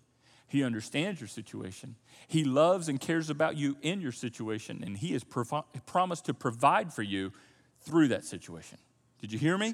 He 0.47 0.63
understands 0.63 1.19
your 1.19 1.27
situation. 1.27 1.95
He 2.27 2.43
loves 2.43 2.87
and 2.87 3.01
cares 3.01 3.31
about 3.31 3.57
you 3.57 3.77
in 3.81 3.99
your 3.99 4.11
situation, 4.11 4.83
and 4.85 4.95
He 4.95 5.13
has 5.13 5.23
provi- 5.23 5.65
promised 5.87 6.25
to 6.25 6.35
provide 6.35 6.93
for 6.93 7.03
you 7.03 7.33
through 7.81 8.09
that 8.09 8.25
situation. 8.25 8.77
Did 9.19 9.31
you 9.31 9.39
hear 9.39 9.57
me? 9.57 9.73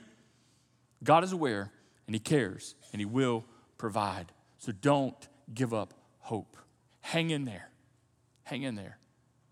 God 1.04 1.26
is 1.26 1.34
aware, 1.34 1.72
and 2.08 2.16
He 2.16 2.20
cares, 2.20 2.76
and 2.92 3.00
He 3.00 3.06
will 3.06 3.46
provide. 3.78 4.32
So 4.58 4.72
don't 4.72 5.16
give 5.54 5.74
up 5.74 5.94
hope. 6.20 6.58
Hang 7.02 7.30
in 7.30 7.46
there. 7.46 7.70
Hang 8.44 8.64
in 8.64 8.76
there. 8.76 8.98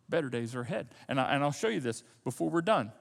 Better 0.10 0.30
days 0.30 0.56
are 0.56 0.62
ahead. 0.62 0.88
And, 1.08 1.20
I, 1.20 1.34
and 1.34 1.44
I'll 1.44 1.52
show 1.52 1.68
you 1.68 1.80
this 1.80 2.04
before 2.24 2.50
we're 2.50 2.62
done. 2.62 2.92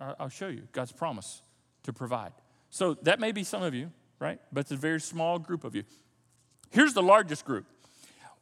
I'll 0.00 0.28
show 0.28 0.48
you 0.48 0.62
God's 0.72 0.92
promise 0.92 1.42
to 1.84 1.92
provide. 1.92 2.32
So 2.70 2.94
that 3.02 3.20
may 3.20 3.32
be 3.32 3.44
some 3.44 3.62
of 3.62 3.74
you, 3.74 3.90
right? 4.18 4.38
But 4.52 4.60
it's 4.60 4.72
a 4.72 4.76
very 4.76 5.00
small 5.00 5.38
group 5.38 5.64
of 5.64 5.74
you. 5.74 5.84
Here's 6.70 6.92
the 6.92 7.02
largest 7.02 7.44
group. 7.44 7.64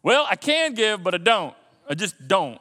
Well, 0.02 0.26
I 0.28 0.36
can 0.36 0.74
give, 0.74 1.02
but 1.02 1.14
I 1.14 1.18
don't. 1.18 1.54
I 1.88 1.94
just 1.94 2.28
don't. 2.28 2.60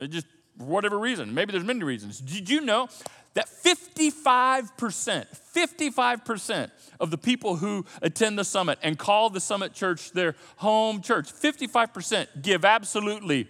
I 0.00 0.06
just, 0.06 0.26
for 0.58 0.64
whatever 0.64 0.98
reason. 0.98 1.32
Maybe 1.34 1.52
there's 1.52 1.64
many 1.64 1.82
reasons. 1.82 2.20
Did 2.20 2.48
you 2.48 2.60
know 2.60 2.88
that 3.34 3.48
55%, 3.48 5.26
55% 5.54 6.70
of 7.00 7.10
the 7.10 7.18
people 7.18 7.56
who 7.56 7.84
attend 8.00 8.38
the 8.38 8.44
summit 8.44 8.78
and 8.82 8.98
call 8.98 9.28
the 9.30 9.40
summit 9.40 9.74
church 9.74 10.12
their 10.12 10.36
home 10.56 11.02
church, 11.02 11.32
55% 11.32 12.42
give 12.42 12.64
absolutely 12.64 13.48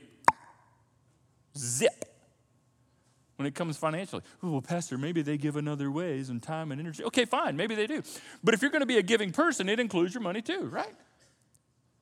zip 1.57 2.05
when 3.37 3.47
it 3.47 3.55
comes 3.55 3.76
financially. 3.76 4.23
well, 4.43 4.62
Pastor, 4.62 4.97
maybe 4.97 5.21
they 5.21 5.37
give 5.37 5.57
in 5.57 5.67
other 5.69 5.91
ways 5.91 6.31
and 6.31 6.43
time 6.43 6.73
and 6.73 6.81
energy. 6.81 7.05
Okay, 7.05 7.25
fine, 7.25 7.57
maybe 7.57 7.75
they 7.75 7.87
do. 7.87 8.03
But 8.43 8.55
if 8.55 8.62
you're 8.62 8.71
going 8.71 8.81
to 8.81 8.87
be 8.87 8.99
a 8.99 9.03
giving 9.03 9.33
person, 9.33 9.69
it 9.69 9.81
includes 9.81 10.14
your 10.14 10.23
money 10.23 10.41
too, 10.41 10.67
right? 10.67 10.95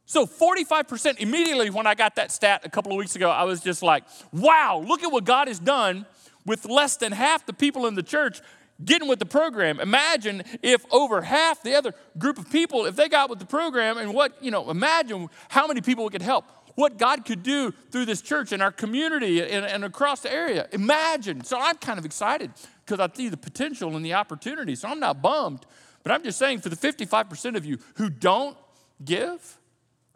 So 0.05 0.27
45% 0.27 1.21
immediately 1.21 1.71
when 1.71 1.87
I 1.87 1.95
got 1.95 2.17
that 2.17 2.31
stat 2.33 2.62
a 2.65 2.69
couple 2.69 2.93
of 2.93 2.99
weeks 2.99 3.17
ago, 3.17 3.31
I 3.31 3.45
was 3.45 3.61
just 3.61 3.83
like, 3.83 4.05
wow, 4.33 4.85
look 4.87 5.03
at 5.03 5.11
what 5.11 5.25
God 5.25 5.49
has 5.49 5.59
done 5.59 6.07
with 6.45 6.65
less 6.67 6.97
than 6.97 7.13
half 7.13 7.47
the 7.47 7.53
people 7.53 7.87
in 7.87 7.95
the 7.95 8.03
church 8.03 8.41
getting 8.85 9.09
with 9.09 9.19
the 9.19 9.27
program. 9.27 9.81
Imagine 9.81 10.43
if 10.63 10.85
over 10.93 11.23
half 11.23 11.63
the 11.63 11.75
other 11.75 11.95
group 12.19 12.39
of 12.39 12.51
people, 12.51 12.87
if 12.87 12.97
they 12.97 13.09
got 13.09 13.31
with 13.31 13.39
the 13.39 13.47
program 13.47 13.99
and 13.99 14.15
what, 14.15 14.43
you 14.43 14.51
know, 14.51 14.71
imagine 14.71 15.29
how 15.49 15.67
many 15.67 15.81
people 15.81 16.07
it 16.07 16.11
could 16.11 16.23
help. 16.23 16.45
What 16.75 16.97
God 16.97 17.25
could 17.27 17.43
do 17.43 17.73
through 17.91 18.07
this 18.07 18.23
church 18.23 18.51
and 18.51 18.63
our 18.63 18.73
community 18.73 19.43
and, 19.43 19.65
and 19.65 19.85
across 19.85 20.21
the 20.21 20.33
area. 20.33 20.69
Imagine. 20.73 21.45
So 21.45 21.59
I'm 21.61 21.77
kind 21.77 21.99
of 21.99 22.07
excited 22.07 22.51
because 22.85 22.99
I 22.99 23.15
see 23.15 23.29
the 23.29 23.37
potential 23.37 23.95
and 23.95 24.05
the 24.05 24.15
opportunity. 24.15 24.75
So 24.75 24.89
I'm 24.89 25.01
not 25.01 25.21
bummed. 25.21 25.67
But 26.03 26.13
I'm 26.13 26.25
just 26.25 26.39
saying 26.39 26.61
for 26.61 26.71
the 26.71 26.77
55% 26.77 27.57
of 27.57 27.65
you 27.65 27.79
who 27.97 28.09
don't 28.09 28.57
give, 29.05 29.59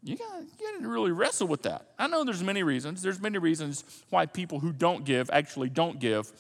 you 0.06 0.16
got, 0.16 0.42
you 0.60 0.80
to 0.82 0.88
really 0.88 1.10
wrestle 1.10 1.48
with 1.48 1.62
that. 1.62 1.86
I 1.98 2.06
know 2.06 2.22
there's 2.24 2.42
many 2.42 2.62
reasons. 2.62 3.02
There's 3.02 3.20
many 3.20 3.38
reasons 3.38 3.84
why 4.10 4.26
people 4.26 4.60
who 4.60 4.72
don't 4.72 5.04
give 5.04 5.28
actually 5.30 5.68
don't 5.68 5.98
give. 5.98 6.32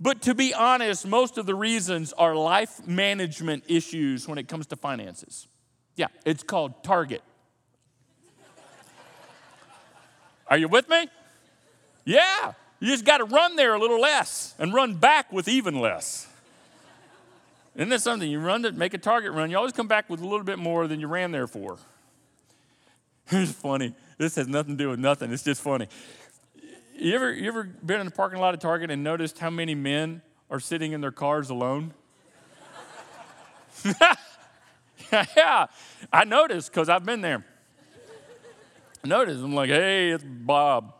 But 0.00 0.22
to 0.22 0.34
be 0.34 0.52
honest, 0.54 1.06
most 1.06 1.38
of 1.38 1.46
the 1.46 1.54
reasons 1.54 2.12
are 2.14 2.34
life 2.34 2.86
management 2.86 3.64
issues 3.68 4.26
when 4.26 4.38
it 4.38 4.48
comes 4.48 4.66
to 4.68 4.76
finances. 4.76 5.46
Yeah, 5.94 6.08
it's 6.24 6.42
called 6.42 6.82
Target. 6.82 7.22
Are 10.48 10.56
you 10.56 10.66
with 10.66 10.88
me? 10.88 11.06
Yeah, 12.04 12.54
you 12.80 12.88
just 12.88 13.04
got 13.04 13.18
to 13.18 13.24
run 13.24 13.54
there 13.54 13.74
a 13.74 13.78
little 13.78 14.00
less 14.00 14.54
and 14.58 14.74
run 14.74 14.94
back 14.94 15.30
with 15.30 15.46
even 15.46 15.80
less. 15.80 16.26
Isn't 17.76 17.90
that 17.90 18.00
something? 18.00 18.28
You 18.28 18.40
run 18.40 18.64
to 18.64 18.72
make 18.72 18.94
a 18.94 18.98
target 18.98 19.32
run, 19.32 19.50
you 19.50 19.56
always 19.56 19.72
come 19.72 19.86
back 19.86 20.10
with 20.10 20.20
a 20.20 20.26
little 20.26 20.44
bit 20.44 20.58
more 20.58 20.88
than 20.88 20.98
you 20.98 21.06
ran 21.06 21.30
there 21.30 21.46
for. 21.46 21.78
It's 23.32 23.52
funny. 23.52 23.94
This 24.18 24.34
has 24.36 24.48
nothing 24.48 24.76
to 24.76 24.84
do 24.84 24.90
with 24.90 24.98
nothing. 24.98 25.32
It's 25.32 25.44
just 25.44 25.62
funny. 25.62 25.88
You 26.96 27.14
ever, 27.14 27.32
you 27.32 27.48
ever 27.48 27.62
been 27.62 28.00
in 28.00 28.06
the 28.06 28.12
parking 28.12 28.40
lot 28.40 28.54
of 28.54 28.60
Target 28.60 28.90
and 28.90 29.02
noticed 29.02 29.38
how 29.38 29.50
many 29.50 29.74
men 29.74 30.20
are 30.50 30.60
sitting 30.60 30.92
in 30.92 31.00
their 31.00 31.12
cars 31.12 31.48
alone? 31.48 31.94
yeah, 35.12 35.66
I 36.12 36.24
noticed 36.24 36.70
because 36.70 36.88
I've 36.88 37.04
been 37.04 37.20
there. 37.20 37.44
I 39.02 39.08
noticed. 39.08 39.42
I'm 39.42 39.54
like, 39.54 39.70
hey, 39.70 40.10
it's 40.10 40.24
Bob. 40.24 40.92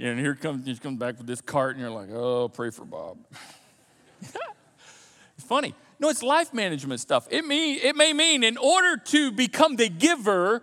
and 0.00 0.18
here 0.18 0.34
comes 0.34 0.64
he 0.64 0.74
comes 0.76 0.98
back 0.98 1.18
with 1.18 1.26
this 1.26 1.40
cart, 1.42 1.72
and 1.72 1.80
you're 1.80 1.90
like, 1.90 2.10
oh, 2.10 2.48
pray 2.48 2.70
for 2.70 2.86
Bob. 2.86 3.18
it's 4.22 4.32
funny. 5.46 5.74
No, 5.98 6.08
it's 6.08 6.22
life 6.22 6.52
management 6.52 7.00
stuff. 7.00 7.26
It, 7.30 7.44
mean, 7.44 7.78
it 7.82 7.96
may 7.96 8.12
mean 8.12 8.42
in 8.42 8.56
order 8.56 8.96
to 8.96 9.32
become 9.32 9.76
the 9.76 9.88
giver, 9.88 10.62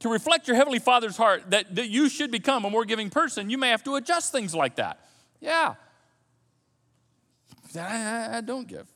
to 0.00 0.08
reflect 0.08 0.48
your 0.48 0.56
Heavenly 0.56 0.78
Father's 0.78 1.16
heart, 1.16 1.50
that, 1.50 1.74
that 1.76 1.88
you 1.88 2.08
should 2.08 2.30
become 2.30 2.64
a 2.64 2.70
more 2.70 2.84
giving 2.84 3.10
person, 3.10 3.50
you 3.50 3.58
may 3.58 3.68
have 3.70 3.84
to 3.84 3.96
adjust 3.96 4.32
things 4.32 4.54
like 4.54 4.76
that. 4.76 5.00
Yeah. 5.40 5.74
I, 7.76 8.38
I 8.38 8.40
don't 8.40 8.66
give. 8.66 8.86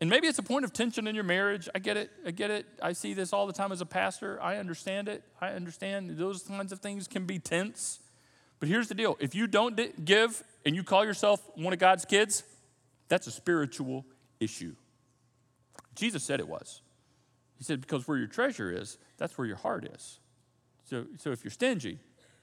And 0.00 0.10
maybe 0.10 0.26
it's 0.26 0.38
a 0.38 0.42
point 0.42 0.64
of 0.64 0.72
tension 0.72 1.06
in 1.06 1.14
your 1.14 1.24
marriage. 1.24 1.68
I 1.74 1.78
get 1.78 1.96
it. 1.96 2.10
I 2.26 2.30
get 2.30 2.50
it. 2.50 2.66
I 2.82 2.92
see 2.92 3.14
this 3.14 3.32
all 3.32 3.46
the 3.46 3.52
time 3.52 3.72
as 3.72 3.80
a 3.80 3.86
pastor. 3.86 4.42
I 4.42 4.56
understand 4.56 5.08
it. 5.08 5.22
I 5.40 5.48
understand 5.50 6.18
those 6.18 6.42
kinds 6.42 6.72
of 6.72 6.80
things 6.80 7.08
can 7.08 7.24
be 7.26 7.38
tense. 7.38 8.00
But 8.60 8.68
here's 8.68 8.88
the 8.88 8.94
deal 8.94 9.16
if 9.20 9.34
you 9.34 9.46
don't 9.46 10.04
give 10.04 10.42
and 10.66 10.74
you 10.74 10.82
call 10.82 11.04
yourself 11.04 11.40
one 11.54 11.72
of 11.72 11.78
God's 11.78 12.04
kids, 12.04 12.42
that's 13.08 13.26
a 13.26 13.30
spiritual 13.30 14.04
issue. 14.40 14.74
Jesus 15.94 16.22
said 16.22 16.40
it 16.40 16.48
was. 16.48 16.82
He 17.56 17.64
said, 17.64 17.80
because 17.80 18.06
where 18.08 18.18
your 18.18 18.26
treasure 18.26 18.70
is, 18.70 18.98
that's 19.16 19.38
where 19.38 19.46
your 19.46 19.56
heart 19.56 19.88
is. 19.94 20.18
So, 20.84 21.06
so 21.18 21.30
if 21.30 21.44
you're 21.44 21.50
stingy, 21.50 21.98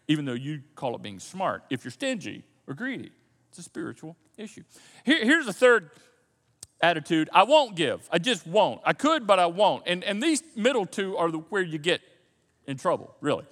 even 0.07 0.25
though 0.25 0.33
you 0.33 0.61
call 0.75 0.95
it 0.95 1.01
being 1.01 1.19
smart, 1.19 1.63
if 1.69 1.83
you're 1.83 1.91
stingy 1.91 2.43
or 2.67 2.73
greedy, 2.73 3.11
it's 3.49 3.59
a 3.59 3.63
spiritual 3.63 4.15
issue. 4.37 4.63
Here, 5.03 5.23
here's 5.23 5.45
the 5.45 5.53
third 5.53 5.91
attitude 6.81 7.29
I 7.33 7.43
won't 7.43 7.75
give. 7.75 8.07
I 8.11 8.17
just 8.17 8.47
won't. 8.47 8.81
I 8.85 8.93
could, 8.93 9.27
but 9.27 9.39
I 9.39 9.45
won't. 9.45 9.83
And, 9.85 10.03
and 10.03 10.21
these 10.21 10.41
middle 10.55 10.85
two 10.85 11.17
are 11.17 11.29
the, 11.29 11.37
where 11.37 11.61
you 11.61 11.77
get 11.77 12.01
in 12.65 12.77
trouble, 12.77 13.15
really. 13.21 13.45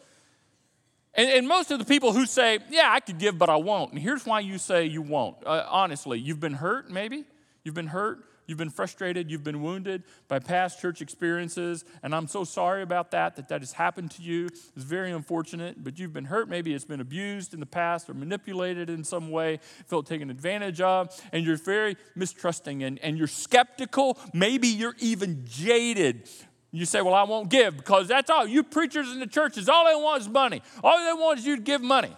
And, 1.14 1.30
and, 1.30 1.48
most 1.48 1.72
of 1.72 1.80
the 1.80 1.86
people 1.86 2.14
who 2.14 2.26
say, 2.26 2.60
Yeah, 2.70 2.90
I 2.92 3.00
could 3.00 3.18
give, 3.18 3.38
but 3.38 3.50
I 3.50 3.56
won't. 3.56 3.92
And 3.92 4.02
here's 4.02 4.26
why 4.26 4.42
you 4.42 4.58
say 4.58 4.86
you 4.86 5.02
won't. 5.02 5.38
Uh, 5.46 5.66
honestly, 5.68 6.20
you've 6.20 6.40
been 6.40 6.54
hurt, 6.54 6.90
maybe. 6.90 7.26
You've 7.64 7.76
been 7.76 7.88
hurt. 7.88 8.24
You've 8.50 8.58
been 8.58 8.72
frustrated, 8.72 9.30
you've 9.30 9.44
been 9.44 9.62
wounded 9.62 10.02
by 10.28 10.40
past 10.40 10.82
church 10.82 11.04
experiences, 11.04 11.86
and 12.02 12.16
I'm 12.16 12.26
so 12.26 12.44
sorry 12.44 12.82
about 12.82 13.12
that, 13.12 13.36
that 13.36 13.48
that 13.50 13.62
has 13.62 13.74
happened 13.74 14.10
to 14.14 14.24
you. 14.24 14.48
It's 14.48 14.72
very 14.76 15.12
unfortunate, 15.12 15.84
but 15.84 16.00
you've 16.00 16.14
been 16.14 16.26
hurt. 16.26 16.50
Maybe 16.50 16.74
it's 16.74 16.84
been 16.84 17.00
abused 17.00 17.54
in 17.54 17.60
the 17.60 17.68
past 17.68 18.10
or 18.10 18.16
manipulated 18.16 18.90
in 18.90 19.04
some 19.04 19.30
way, 19.30 19.60
felt 19.86 20.08
taken 20.08 20.32
advantage 20.32 20.82
of, 20.82 21.16
and 21.32 21.46
you're 21.46 21.58
very 21.58 21.96
mistrusting 22.16 22.84
and, 22.84 22.98
and 23.04 23.20
you're 23.20 23.28
skeptical. 23.28 24.18
Maybe 24.34 24.68
you're 24.68 24.96
even 24.98 25.46
jaded. 25.46 26.28
You 26.72 26.86
say, 26.86 27.04
Well, 27.04 27.14
I 27.14 27.26
won't 27.26 27.50
give 27.50 27.78
because 27.78 28.08
that's 28.08 28.32
all. 28.32 28.48
You 28.48 28.64
preachers 28.64 29.12
in 29.12 29.20
the 29.20 29.28
churches, 29.28 29.70
all 29.70 29.86
they 29.86 29.94
want 29.94 30.24
is 30.24 30.28
money. 30.28 30.64
All 30.84 30.98
they 30.98 31.14
want 31.14 31.38
is 31.38 31.46
you 31.46 31.56
to 31.56 31.62
give 31.62 31.84
money. 31.84 32.18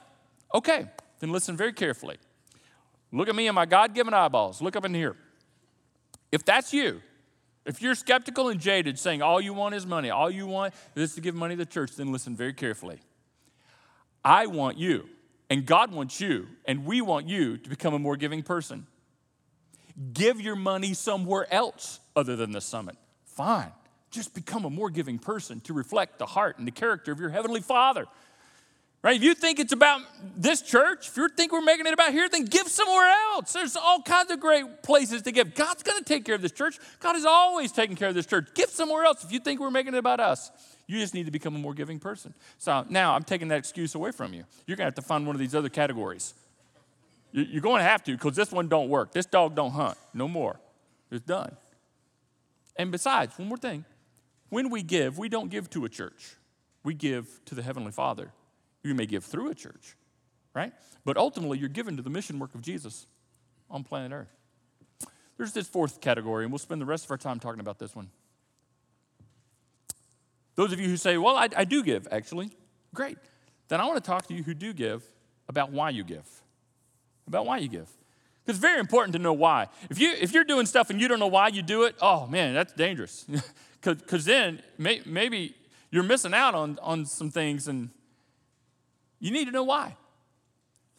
Okay, 0.53 0.87
then 1.19 1.33
listen 1.33 1.57
very 1.57 1.73
carefully. 1.73 2.15
Look 3.11 3.27
at 3.27 3.35
me 3.35 3.47
and 3.47 3.55
my 3.55 3.65
God 3.65 3.93
given 3.93 4.13
eyeballs. 4.13 4.61
Look 4.61 4.77
up 4.77 4.85
in 4.85 4.93
here. 4.93 5.17
If 6.31 6.45
that's 6.45 6.73
you, 6.73 7.01
if 7.65 7.81
you're 7.81 7.95
skeptical 7.95 8.49
and 8.49 8.59
jaded, 8.59 8.97
saying 8.97 9.21
all 9.21 9.39
you 9.39 9.53
want 9.53 9.75
is 9.75 9.85
money, 9.85 10.09
all 10.09 10.31
you 10.31 10.47
want 10.47 10.73
is 10.95 11.13
to 11.15 11.21
give 11.21 11.35
money 11.35 11.55
to 11.55 11.59
the 11.59 11.71
church, 11.71 11.95
then 11.95 12.11
listen 12.11 12.35
very 12.35 12.53
carefully. 12.53 12.99
I 14.23 14.47
want 14.47 14.77
you, 14.77 15.07
and 15.49 15.65
God 15.65 15.91
wants 15.91 16.19
you, 16.21 16.47
and 16.65 16.85
we 16.85 17.01
want 17.01 17.27
you 17.27 17.57
to 17.57 17.69
become 17.69 17.93
a 17.93 17.99
more 17.99 18.15
giving 18.15 18.43
person. 18.43 18.87
Give 20.13 20.39
your 20.39 20.55
money 20.55 20.93
somewhere 20.93 21.51
else 21.53 21.99
other 22.15 22.35
than 22.35 22.51
the 22.51 22.61
summit. 22.61 22.95
Fine. 23.25 23.71
Just 24.09 24.33
become 24.33 24.65
a 24.65 24.69
more 24.69 24.89
giving 24.89 25.19
person 25.19 25.59
to 25.61 25.73
reflect 25.73 26.17
the 26.17 26.25
heart 26.25 26.57
and 26.57 26.67
the 26.67 26.71
character 26.71 27.11
of 27.11 27.19
your 27.19 27.29
Heavenly 27.29 27.61
Father. 27.61 28.07
Right? 29.03 29.15
If 29.15 29.23
you 29.23 29.33
think 29.33 29.59
it's 29.59 29.73
about 29.73 30.01
this 30.37 30.61
church, 30.61 31.07
if 31.07 31.17
you 31.17 31.27
think 31.29 31.51
we're 31.51 31.61
making 31.61 31.87
it 31.87 31.93
about 31.93 32.11
here, 32.11 32.29
then 32.29 32.45
give 32.45 32.67
somewhere 32.67 33.11
else. 33.33 33.51
There's 33.51 33.75
all 33.75 33.99
kinds 34.03 34.29
of 34.29 34.39
great 34.39 34.83
places 34.83 35.23
to 35.23 35.31
give. 35.31 35.55
God's 35.55 35.81
going 35.81 35.97
to 35.97 36.05
take 36.05 36.23
care 36.23 36.35
of 36.35 36.43
this 36.43 36.51
church. 36.51 36.77
God 36.99 37.15
is 37.15 37.25
always 37.25 37.71
taking 37.71 37.95
care 37.95 38.09
of 38.09 38.13
this 38.13 38.27
church. 38.27 38.49
Give 38.53 38.69
somewhere 38.69 39.03
else 39.03 39.23
if 39.23 39.31
you 39.31 39.39
think 39.39 39.59
we're 39.59 39.71
making 39.71 39.95
it 39.95 39.97
about 39.97 40.19
us. 40.19 40.51
You 40.85 40.99
just 40.99 41.15
need 41.15 41.25
to 41.25 41.31
become 41.31 41.55
a 41.55 41.59
more 41.59 41.73
giving 41.73 41.99
person. 41.99 42.35
So 42.59 42.85
now 42.89 43.15
I'm 43.15 43.23
taking 43.23 43.47
that 43.47 43.57
excuse 43.57 43.95
away 43.95 44.11
from 44.11 44.33
you. 44.33 44.43
You're 44.67 44.77
going 44.77 44.85
to 44.85 44.89
have 44.89 44.95
to 44.95 45.01
find 45.01 45.25
one 45.25 45.35
of 45.35 45.39
these 45.39 45.55
other 45.55 45.69
categories. 45.69 46.35
You're 47.31 47.61
going 47.61 47.79
to 47.79 47.89
have 47.89 48.03
to 48.03 48.11
because 48.11 48.35
this 48.35 48.51
one 48.51 48.67
don't 48.67 48.89
work. 48.89 49.13
This 49.13 49.25
dog 49.25 49.55
don't 49.55 49.71
hunt. 49.71 49.97
No 50.13 50.27
more. 50.27 50.59
It's 51.09 51.25
done. 51.25 51.55
And 52.75 52.91
besides, 52.91 53.37
one 53.39 53.47
more 53.47 53.57
thing. 53.57 53.83
When 54.49 54.69
we 54.69 54.83
give, 54.83 55.17
we 55.17 55.27
don't 55.27 55.49
give 55.49 55.69
to 55.71 55.85
a 55.85 55.89
church. 55.89 56.35
We 56.83 56.93
give 56.93 57.39
to 57.45 57.55
the 57.55 57.63
Heavenly 57.63 57.91
Father. 57.91 58.31
You 58.83 58.95
may 58.95 59.05
give 59.05 59.23
through 59.23 59.49
a 59.49 59.55
church, 59.55 59.95
right? 60.53 60.73
But 61.05 61.17
ultimately, 61.17 61.59
you're 61.59 61.69
given 61.69 61.97
to 61.97 62.03
the 62.03 62.09
mission 62.09 62.39
work 62.39 62.55
of 62.55 62.61
Jesus 62.61 63.07
on 63.69 63.83
planet 63.83 64.11
Earth. 64.11 65.09
There's 65.37 65.53
this 65.53 65.67
fourth 65.67 66.01
category, 66.01 66.43
and 66.43 66.51
we'll 66.51 66.59
spend 66.59 66.81
the 66.81 66.85
rest 66.85 67.05
of 67.05 67.11
our 67.11 67.17
time 67.17 67.39
talking 67.39 67.59
about 67.59 67.79
this 67.79 67.95
one. 67.95 68.09
Those 70.55 70.71
of 70.73 70.79
you 70.79 70.87
who 70.87 70.97
say, 70.97 71.17
Well, 71.17 71.35
I, 71.35 71.47
I 71.55 71.65
do 71.65 71.83
give, 71.83 72.07
actually, 72.11 72.51
great. 72.93 73.17
Then 73.67 73.79
I 73.79 73.85
want 73.85 74.03
to 74.03 74.07
talk 74.07 74.27
to 74.27 74.33
you 74.33 74.43
who 74.43 74.53
do 74.53 74.73
give 74.73 75.03
about 75.47 75.71
why 75.71 75.89
you 75.89 76.03
give. 76.03 76.27
About 77.27 77.45
why 77.45 77.57
you 77.57 77.69
give. 77.69 77.89
Because 78.43 78.57
it's 78.57 78.61
very 78.61 78.79
important 78.79 79.13
to 79.13 79.19
know 79.19 79.33
why. 79.33 79.67
If, 79.89 79.99
you, 79.99 80.11
if 80.19 80.33
you're 80.33 80.43
doing 80.43 80.65
stuff 80.65 80.89
and 80.89 80.99
you 80.99 81.07
don't 81.07 81.19
know 81.19 81.27
why 81.27 81.47
you 81.49 81.61
do 81.61 81.83
it, 81.83 81.95
oh 82.01 82.27
man, 82.27 82.53
that's 82.53 82.73
dangerous. 82.73 83.25
Because 83.81 84.25
then 84.25 84.61
may, 84.77 85.01
maybe 85.07 85.55
you're 85.89 86.03
missing 86.03 86.35
out 86.35 86.53
on, 86.53 86.77
on 86.83 87.03
some 87.03 87.31
things 87.31 87.67
and 87.67 87.89
you 89.21 89.31
need 89.31 89.45
to 89.45 89.51
know 89.51 89.63
why. 89.63 89.95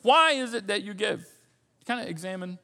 Why 0.01 0.33
is 0.33 0.55
it 0.55 0.69
that 0.69 0.83
you 0.83 0.95
give? 0.95 1.27
Kind 1.85 2.01
of 2.01 2.09
examine 2.09 2.59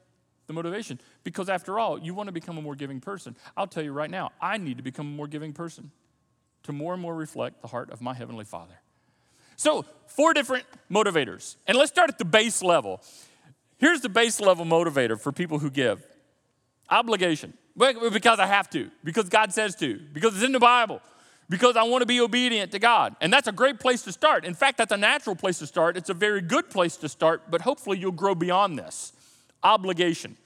the 0.47 0.55
motivation. 0.55 0.99
Because 1.25 1.51
after 1.51 1.79
all, 1.79 1.99
you 1.99 2.15
want 2.15 2.29
to 2.29 2.33
become 2.33 2.57
a 2.57 2.63
more 2.63 2.75
giving 2.75 3.01
person. 3.01 3.37
I'll 3.57 3.67
tell 3.67 3.83
you 3.83 3.93
right 3.93 4.11
now, 4.11 4.31
I 4.41 4.57
need 4.57 4.79
to 4.79 4.83
become 4.83 5.07
a 5.07 5.11
more 5.11 5.27
giving 5.27 5.53
person 5.53 5.91
to 6.63 6.73
more 6.73 6.95
and 6.95 7.03
more 7.03 7.15
reflect 7.15 7.61
the 7.61 7.69
heart 7.69 7.91
of 7.91 8.01
my 8.01 8.15
Heavenly 8.15 8.45
Father. 8.45 8.81
So, 9.57 9.85
four 10.07 10.33
different 10.35 10.65
motivators. 10.91 11.57
And 11.67 11.77
let's 11.77 11.91
start 11.91 12.09
at 12.09 12.19
the 12.19 12.25
base 12.25 12.63
level. 12.63 13.01
Here's 13.79 14.01
the 14.01 14.09
base 14.09 14.41
level 14.41 14.65
motivator 14.65 15.21
for 15.21 15.33
people 15.33 15.59
who 15.59 15.71
give 15.71 16.05
obligation. 16.89 17.55
Because 17.77 18.39
I 18.41 18.47
have 18.47 18.71
to, 18.71 18.91
because 19.05 19.29
God 19.29 19.53
says 19.53 19.77
to, 19.77 20.01
because 20.13 20.35
it's 20.35 20.45
in 20.45 20.53
the 20.53 20.59
Bible, 20.59 21.01
because 21.49 21.77
I 21.77 21.83
want 21.85 22.03
to 22.03 22.07
be 22.07 22.21
obedient 22.21 22.73
to 22.73 22.79
God. 22.79 23.17
And 23.21 23.33
that's 23.33 23.49
a 23.49 23.53
great 23.53 23.81
place 23.81 24.03
to 24.03 24.13
start. 24.13 24.45
In 24.45 24.55
fact, 24.55 24.79
that's 24.79 24.93
a 24.93 24.97
natural 24.97 25.35
place 25.35 25.59
to 25.61 25.67
start. 25.67 25.97
It's 25.97 26.11
a 26.11 26.15
very 26.15 26.41
good 26.41 26.69
place 26.71 26.97
to 26.99 27.09
start, 27.09 27.51
but 27.51 27.63
hopefully 27.63 27.99
you'll 27.99 28.13
grow 28.13 28.35
beyond 28.35 28.79
this. 28.79 29.13
Obligation. 29.63 30.37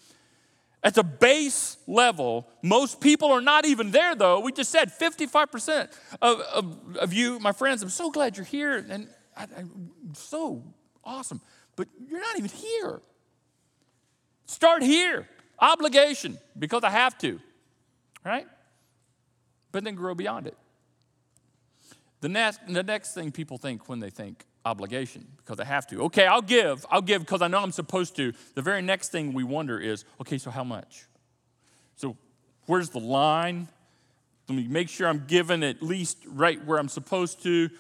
At 0.85 0.95
the 0.95 1.05
base 1.05 1.77
level, 1.87 2.49
most 2.63 3.01
people 3.01 3.31
are 3.31 3.41
not 3.41 3.65
even 3.65 3.93
there, 3.93 4.15
though. 4.17 4.41
We 4.41 4.53
just 4.53 4.71
said 4.71 4.91
55% 4.91 5.93
of, 6.21 6.41
of, 6.41 6.97
of 6.97 7.13
you, 7.13 7.39
my 7.39 7.53
friends, 7.53 7.83
I'm 7.83 7.89
so 7.89 8.11
glad 8.11 8.37
you're 8.37 8.47
here, 8.47 8.85
and 8.89 9.09
I, 9.37 9.47
I'm 9.57 9.93
so 10.15 10.65
awesome, 11.05 11.41
but 11.77 11.87
you're 12.09 12.21
not 12.21 12.37
even 12.37 12.51
here. 12.51 13.01
Start 14.47 14.83
here. 14.83 15.29
Obligation, 15.61 16.39
because 16.59 16.83
I 16.83 16.91
have 16.91 17.17
to, 17.19 17.39
right? 18.25 18.47
But 19.71 19.85
then 19.85 19.95
grow 19.95 20.15
beyond 20.17 20.49
it. 20.49 20.57
The 22.23 22.29
next, 22.29 22.61
the 22.67 22.83
next 22.83 23.15
thing 23.15 23.33
people 23.33 23.59
think 23.59 23.89
when 23.89 23.99
they 23.99 24.09
think 24.09 24.45
obligation, 24.65 25.27
because 25.39 25.59
I 25.59 25.65
have 25.65 25.89
to. 25.89 26.03
Okay, 26.05 26.25
I'll 26.25 26.41
give. 26.41 26.87
I'll 26.89 27.03
give 27.03 27.21
because 27.21 27.43
I 27.43 27.49
know 27.49 27.59
I'm 27.59 27.73
supposed 27.73 28.17
to. 28.17 28.33
The 28.55 28.63
very 28.63 28.81
next 28.81 29.11
thing 29.11 29.35
we 29.35 29.43
wonder 29.45 29.79
is 29.79 30.05
okay, 30.21 30.39
so 30.39 30.51
how 30.51 30.63
much? 30.63 31.07
So 31.97 32.17
where's 32.67 32.91
the 32.91 33.01
line? 33.01 33.69
Let 34.49 34.57
me 34.57 34.69
make 34.69 34.89
sure 34.89 35.09
I'm 35.09 35.25
giving 35.27 35.65
at 35.65 35.83
least 35.83 36.19
right 36.27 36.65
where 36.65 36.79
I'm 36.79 36.89
supposed 36.89 37.43
to 37.43 37.69
to, 37.69 37.71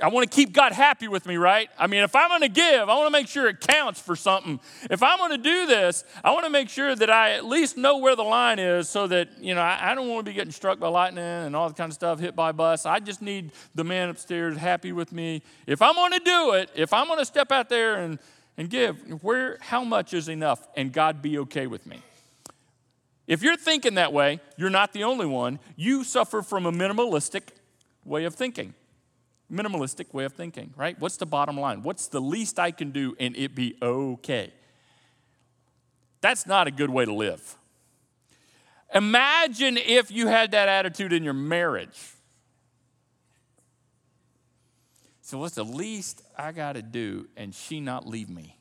I 0.00 0.08
want 0.08 0.30
to 0.30 0.34
keep 0.34 0.54
God 0.54 0.72
happy 0.72 1.08
with 1.08 1.26
me, 1.26 1.36
right? 1.36 1.68
I 1.78 1.88
mean, 1.88 2.02
if 2.02 2.16
I'm 2.16 2.28
going 2.28 2.40
to 2.40 2.48
give, 2.48 2.88
I 2.88 2.94
want 2.94 3.06
to 3.06 3.10
make 3.10 3.28
sure 3.28 3.48
it 3.48 3.60
counts 3.60 4.00
for 4.00 4.16
something. 4.16 4.60
If 4.90 5.02
I'm 5.02 5.18
going 5.18 5.32
to 5.32 5.36
do 5.36 5.66
this, 5.66 6.04
I 6.24 6.30
want 6.30 6.44
to 6.46 6.50
make 6.50 6.70
sure 6.70 6.94
that 6.94 7.10
I 7.10 7.32
at 7.32 7.44
least 7.44 7.76
know 7.76 7.98
where 7.98 8.16
the 8.16 8.24
line 8.24 8.58
is 8.58 8.88
so 8.88 9.06
that, 9.08 9.28
you 9.38 9.54
know, 9.54 9.60
I, 9.60 9.90
I 9.90 9.94
don't 9.94 10.08
want 10.08 10.24
to 10.24 10.30
be 10.30 10.34
getting 10.34 10.52
struck 10.52 10.80
by 10.80 10.88
lightning 10.88 11.22
and 11.22 11.54
all 11.54 11.68
that 11.68 11.76
kind 11.76 11.90
of 11.90 11.94
stuff, 11.94 12.18
hit 12.18 12.34
by 12.34 12.50
a 12.50 12.52
bus. 12.54 12.86
I 12.86 12.98
just 12.98 13.20
need 13.20 13.52
the 13.74 13.84
man 13.84 14.08
upstairs 14.08 14.56
happy 14.56 14.92
with 14.92 15.12
me. 15.12 15.42
If 15.66 15.82
I'm 15.82 15.94
going 15.94 16.12
to 16.12 16.20
do 16.20 16.52
it, 16.52 16.70
if 16.74 16.94
I'm 16.94 17.06
going 17.06 17.18
to 17.18 17.26
step 17.26 17.52
out 17.52 17.68
there 17.68 17.96
and, 17.96 18.18
and 18.56 18.70
give, 18.70 19.22
where, 19.22 19.58
how 19.60 19.84
much 19.84 20.14
is 20.14 20.30
enough 20.30 20.66
and 20.76 20.94
God 20.94 21.20
be 21.20 21.38
okay 21.40 21.66
with 21.66 21.86
me? 21.86 22.00
If 23.26 23.42
you're 23.42 23.58
thinking 23.58 23.96
that 23.96 24.14
way, 24.14 24.40
you're 24.56 24.70
not 24.70 24.94
the 24.94 25.04
only 25.04 25.26
one. 25.26 25.58
You 25.76 26.04
suffer 26.04 26.40
from 26.40 26.64
a 26.64 26.72
minimalistic 26.72 27.42
way 28.06 28.24
of 28.24 28.34
thinking 28.34 28.72
minimalistic 29.52 30.12
way 30.12 30.24
of 30.24 30.32
thinking, 30.32 30.72
right? 30.76 30.98
What's 31.00 31.16
the 31.16 31.26
bottom 31.26 31.58
line? 31.58 31.82
What's 31.82 32.08
the 32.08 32.20
least 32.20 32.58
I 32.58 32.70
can 32.70 32.90
do 32.90 33.16
and 33.18 33.36
it 33.36 33.54
be 33.54 33.76
okay? 33.80 34.52
That's 36.20 36.46
not 36.46 36.66
a 36.66 36.70
good 36.70 36.90
way 36.90 37.04
to 37.04 37.12
live. 37.12 37.56
Imagine 38.94 39.76
if 39.76 40.10
you 40.10 40.26
had 40.26 40.52
that 40.52 40.68
attitude 40.68 41.12
in 41.12 41.22
your 41.22 41.34
marriage. 41.34 41.98
So, 45.20 45.38
what's 45.38 45.54
the 45.54 45.64
least 45.64 46.22
I 46.36 46.52
got 46.52 46.72
to 46.72 46.82
do 46.82 47.28
and 47.36 47.54
she 47.54 47.80
not 47.80 48.06
leave 48.06 48.30
me? 48.30 48.56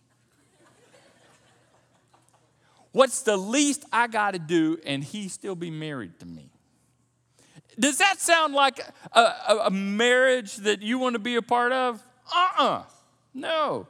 What's 2.91 3.21
the 3.21 3.37
least 3.37 3.85
I 3.91 4.07
got 4.07 4.31
to 4.31 4.39
do 4.39 4.77
and 4.85 5.03
he 5.03 5.29
still 5.29 5.55
be 5.55 5.71
married 5.71 6.19
to 6.19 6.25
me? 6.25 6.49
Does 7.79 7.99
that 7.99 8.19
sound 8.19 8.53
like 8.53 8.79
a, 9.11 9.19
a, 9.19 9.61
a 9.65 9.71
marriage 9.71 10.57
that 10.57 10.81
you 10.81 10.97
want 10.97 11.13
to 11.13 11.19
be 11.19 11.35
a 11.35 11.41
part 11.41 11.71
of? 11.71 12.03
Uh 12.33 12.37
uh-uh. 12.37 12.63
uh 12.63 12.83
No. 13.33 13.87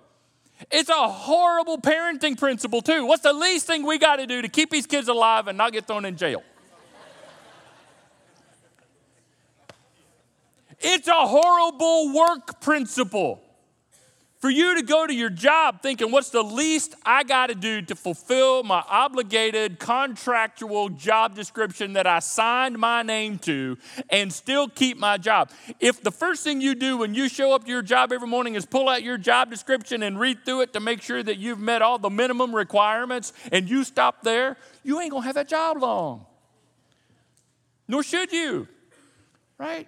It's 0.71 0.89
a 0.89 1.07
horrible 1.07 1.79
parenting 1.79 2.37
principle, 2.37 2.81
too. 2.81 3.05
What's 3.05 3.23
the 3.23 3.33
least 3.33 3.67
thing 3.67 3.85
we 3.85 3.99
got 3.99 4.15
to 4.17 4.25
do 4.25 4.41
to 4.41 4.49
keep 4.49 4.71
these 4.71 4.87
kids 4.87 5.07
alive 5.07 5.47
and 5.47 5.57
not 5.57 5.71
get 5.71 5.85
thrown 5.85 6.03
in 6.03 6.17
jail? 6.17 6.43
it's 10.79 11.07
a 11.07 11.27
horrible 11.27 12.13
work 12.13 12.61
principle 12.61 13.41
for 14.39 14.49
you 14.49 14.75
to 14.75 14.83
go 14.83 15.07
to 15.07 15.13
your 15.13 15.29
job 15.29 15.81
thinking, 15.81 16.11
what's 16.11 16.29
the 16.29 16.43
least 16.43 16.95
I 17.03 17.23
got 17.23 17.47
to 17.47 17.55
do 17.55 17.81
to 17.83 17.95
fulfill 17.95 18.63
my 18.63 18.83
obligated 18.87 19.79
contractual 19.79 20.89
job 20.89 21.35
description 21.35 21.93
that 21.93 22.05
I 22.05 22.19
signed 22.19 22.77
my 22.77 23.01
name 23.01 23.39
to 23.39 23.77
and 24.09 24.31
still 24.31 24.67
keep 24.67 24.97
my 24.97 25.17
job? 25.17 25.49
If 25.79 26.03
the 26.03 26.11
first 26.11 26.43
thing 26.43 26.61
you 26.61 26.75
do 26.75 26.97
when 26.97 27.15
you 27.15 27.29
show 27.29 27.53
up 27.53 27.65
to 27.65 27.69
your 27.69 27.81
job 27.81 28.11
every 28.11 28.27
morning 28.27 28.55
is 28.55 28.65
pull 28.65 28.87
out 28.89 29.01
your 29.01 29.17
job 29.17 29.49
description 29.49 30.03
and 30.03 30.19
read 30.19 30.45
through 30.45 30.61
it 30.61 30.73
to 30.73 30.79
make 30.79 31.01
sure 31.01 31.23
that 31.23 31.37
you've 31.37 31.59
met 31.59 31.81
all 31.81 31.97
the 31.97 32.09
minimum 32.09 32.55
requirements 32.55 33.33
and 33.51 33.69
you 33.69 33.83
stop 33.83 34.21
there, 34.21 34.57
you 34.83 34.99
ain't 34.99 35.11
going 35.11 35.23
to 35.23 35.27
have 35.27 35.35
that 35.35 35.49
job 35.49 35.81
long. 35.81 36.25
Nor 37.87 38.03
should 38.03 38.31
you, 38.31 38.67
right? 39.57 39.87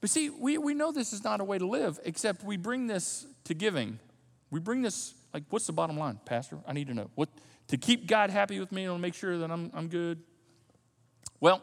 But 0.00 0.10
see, 0.10 0.30
we, 0.30 0.58
we 0.58 0.74
know 0.74 0.92
this 0.92 1.12
is 1.12 1.24
not 1.24 1.40
a 1.40 1.44
way 1.44 1.58
to 1.58 1.66
live, 1.66 1.98
except 2.04 2.44
we 2.44 2.56
bring 2.56 2.86
this 2.86 3.26
to 3.44 3.54
giving. 3.54 3.98
We 4.50 4.60
bring 4.60 4.82
this, 4.82 5.14
like, 5.34 5.44
what's 5.50 5.66
the 5.66 5.72
bottom 5.72 5.98
line, 5.98 6.20
Pastor? 6.24 6.58
I 6.66 6.72
need 6.72 6.86
to 6.86 6.94
know. 6.94 7.10
What 7.14 7.28
to 7.68 7.76
keep 7.76 8.06
God 8.06 8.30
happy 8.30 8.60
with 8.60 8.72
me 8.72 8.84
and 8.84 9.00
make 9.00 9.14
sure 9.14 9.38
that 9.38 9.50
I'm, 9.50 9.70
I'm 9.74 9.88
good? 9.88 10.22
Well, 11.40 11.62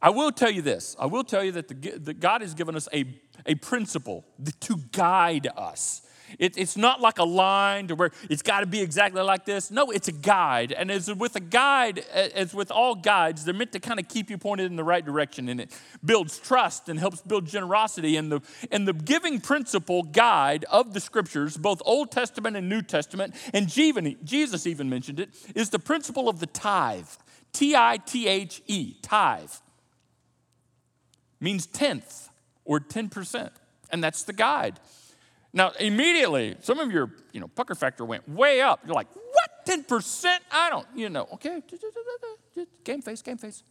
I 0.00 0.10
will 0.10 0.32
tell 0.32 0.50
you 0.50 0.62
this. 0.62 0.96
I 0.98 1.06
will 1.06 1.24
tell 1.24 1.44
you 1.44 1.52
that, 1.52 1.68
the, 1.68 1.74
that 1.74 2.20
God 2.20 2.40
has 2.40 2.54
given 2.54 2.76
us 2.76 2.88
a, 2.92 3.04
a 3.46 3.54
principle 3.56 4.24
to 4.60 4.76
guide 4.92 5.48
us. 5.56 6.02
It, 6.38 6.56
it's 6.56 6.76
not 6.76 7.00
like 7.00 7.18
a 7.18 7.24
line 7.24 7.88
to 7.88 7.94
where 7.94 8.10
it's 8.28 8.42
got 8.42 8.60
to 8.60 8.66
be 8.66 8.80
exactly 8.80 9.22
like 9.22 9.44
this. 9.44 9.70
No, 9.70 9.90
it's 9.90 10.08
a 10.08 10.12
guide. 10.12 10.72
And 10.72 10.90
as 10.90 11.12
with 11.12 11.36
a 11.36 11.40
guide, 11.40 11.98
as 11.98 12.54
with 12.54 12.70
all 12.70 12.94
guides, 12.94 13.44
they're 13.44 13.54
meant 13.54 13.72
to 13.72 13.80
kind 13.80 13.98
of 13.98 14.08
keep 14.08 14.30
you 14.30 14.38
pointed 14.38 14.70
in 14.70 14.76
the 14.76 14.84
right 14.84 15.04
direction. 15.04 15.48
And 15.48 15.60
it 15.60 15.70
builds 16.04 16.38
trust 16.38 16.88
and 16.88 16.98
helps 16.98 17.20
build 17.20 17.46
generosity. 17.46 18.16
And 18.16 18.30
the, 18.30 18.40
and 18.70 18.86
the 18.86 18.92
giving 18.92 19.40
principle 19.40 20.02
guide 20.02 20.64
of 20.70 20.94
the 20.94 21.00
scriptures, 21.00 21.56
both 21.56 21.80
Old 21.84 22.10
Testament 22.10 22.56
and 22.56 22.68
New 22.68 22.82
Testament, 22.82 23.34
and 23.52 23.68
Jesus 23.68 24.66
even 24.66 24.90
mentioned 24.90 25.20
it, 25.20 25.30
is 25.54 25.70
the 25.70 25.78
principle 25.78 26.28
of 26.28 26.40
the 26.40 26.46
tithe. 26.46 27.08
T 27.52 27.74
I 27.74 27.98
T 27.98 28.28
H 28.28 28.62
E, 28.66 28.94
tithe. 29.02 29.50
Means 31.40 31.66
tenth 31.66 32.28
or 32.64 32.78
10%. 32.78 33.50
And 33.90 34.04
that's 34.04 34.22
the 34.22 34.32
guide. 34.32 34.78
Now, 35.52 35.70
immediately, 35.80 36.56
some 36.60 36.78
of 36.78 36.92
your, 36.92 37.10
you 37.32 37.40
know, 37.40 37.48
pucker 37.48 37.74
factor 37.74 38.04
went 38.04 38.28
way 38.28 38.60
up. 38.60 38.80
You're 38.84 38.94
like, 38.94 39.08
what? 39.14 39.66
10%? 39.66 40.38
I 40.50 40.70
don't, 40.70 40.86
you 40.94 41.08
know, 41.08 41.26
okay. 41.34 41.62
Game 42.84 43.02
face, 43.02 43.22
game 43.22 43.38
face. 43.38 43.62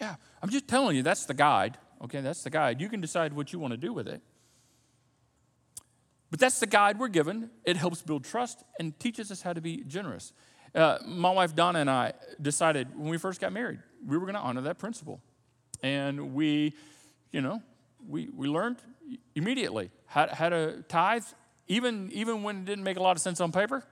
Yeah, 0.00 0.14
I'm 0.42 0.50
just 0.50 0.68
telling 0.68 0.96
you, 0.96 1.02
that's 1.02 1.24
the 1.24 1.34
guide. 1.34 1.76
Okay, 2.02 2.20
that's 2.20 2.42
the 2.42 2.50
guide. 2.50 2.80
You 2.80 2.88
can 2.88 3.00
decide 3.00 3.32
what 3.32 3.52
you 3.52 3.58
want 3.58 3.72
to 3.72 3.76
do 3.76 3.92
with 3.92 4.06
it. 4.06 4.22
But 6.30 6.40
that's 6.40 6.60
the 6.60 6.66
guide 6.66 6.98
we're 6.98 7.08
given. 7.08 7.50
It 7.64 7.76
helps 7.76 8.02
build 8.02 8.24
trust 8.24 8.62
and 8.78 8.98
teaches 9.00 9.30
us 9.30 9.42
how 9.42 9.54
to 9.54 9.60
be 9.60 9.82
generous. 9.84 10.32
Uh, 10.74 10.98
my 11.06 11.30
wife 11.30 11.54
Donna 11.54 11.80
and 11.80 11.90
I 11.90 12.12
decided 12.40 12.96
when 12.96 13.08
we 13.08 13.18
first 13.18 13.40
got 13.40 13.52
married, 13.52 13.80
we 14.06 14.18
were 14.18 14.26
going 14.26 14.34
to 14.34 14.40
honor 14.40 14.60
that 14.62 14.78
principle. 14.78 15.20
And 15.82 16.34
we, 16.34 16.74
you 17.32 17.40
know, 17.40 17.62
we, 18.06 18.28
we 18.34 18.48
learned 18.48 18.78
immediately 19.34 19.90
how, 20.06 20.28
how 20.28 20.48
to 20.48 20.84
tithe 20.88 21.24
even, 21.66 22.10
even 22.12 22.42
when 22.42 22.58
it 22.58 22.64
didn't 22.64 22.84
make 22.84 22.96
a 22.96 23.02
lot 23.02 23.16
of 23.16 23.22
sense 23.22 23.40
on 23.40 23.52
paper 23.52 23.84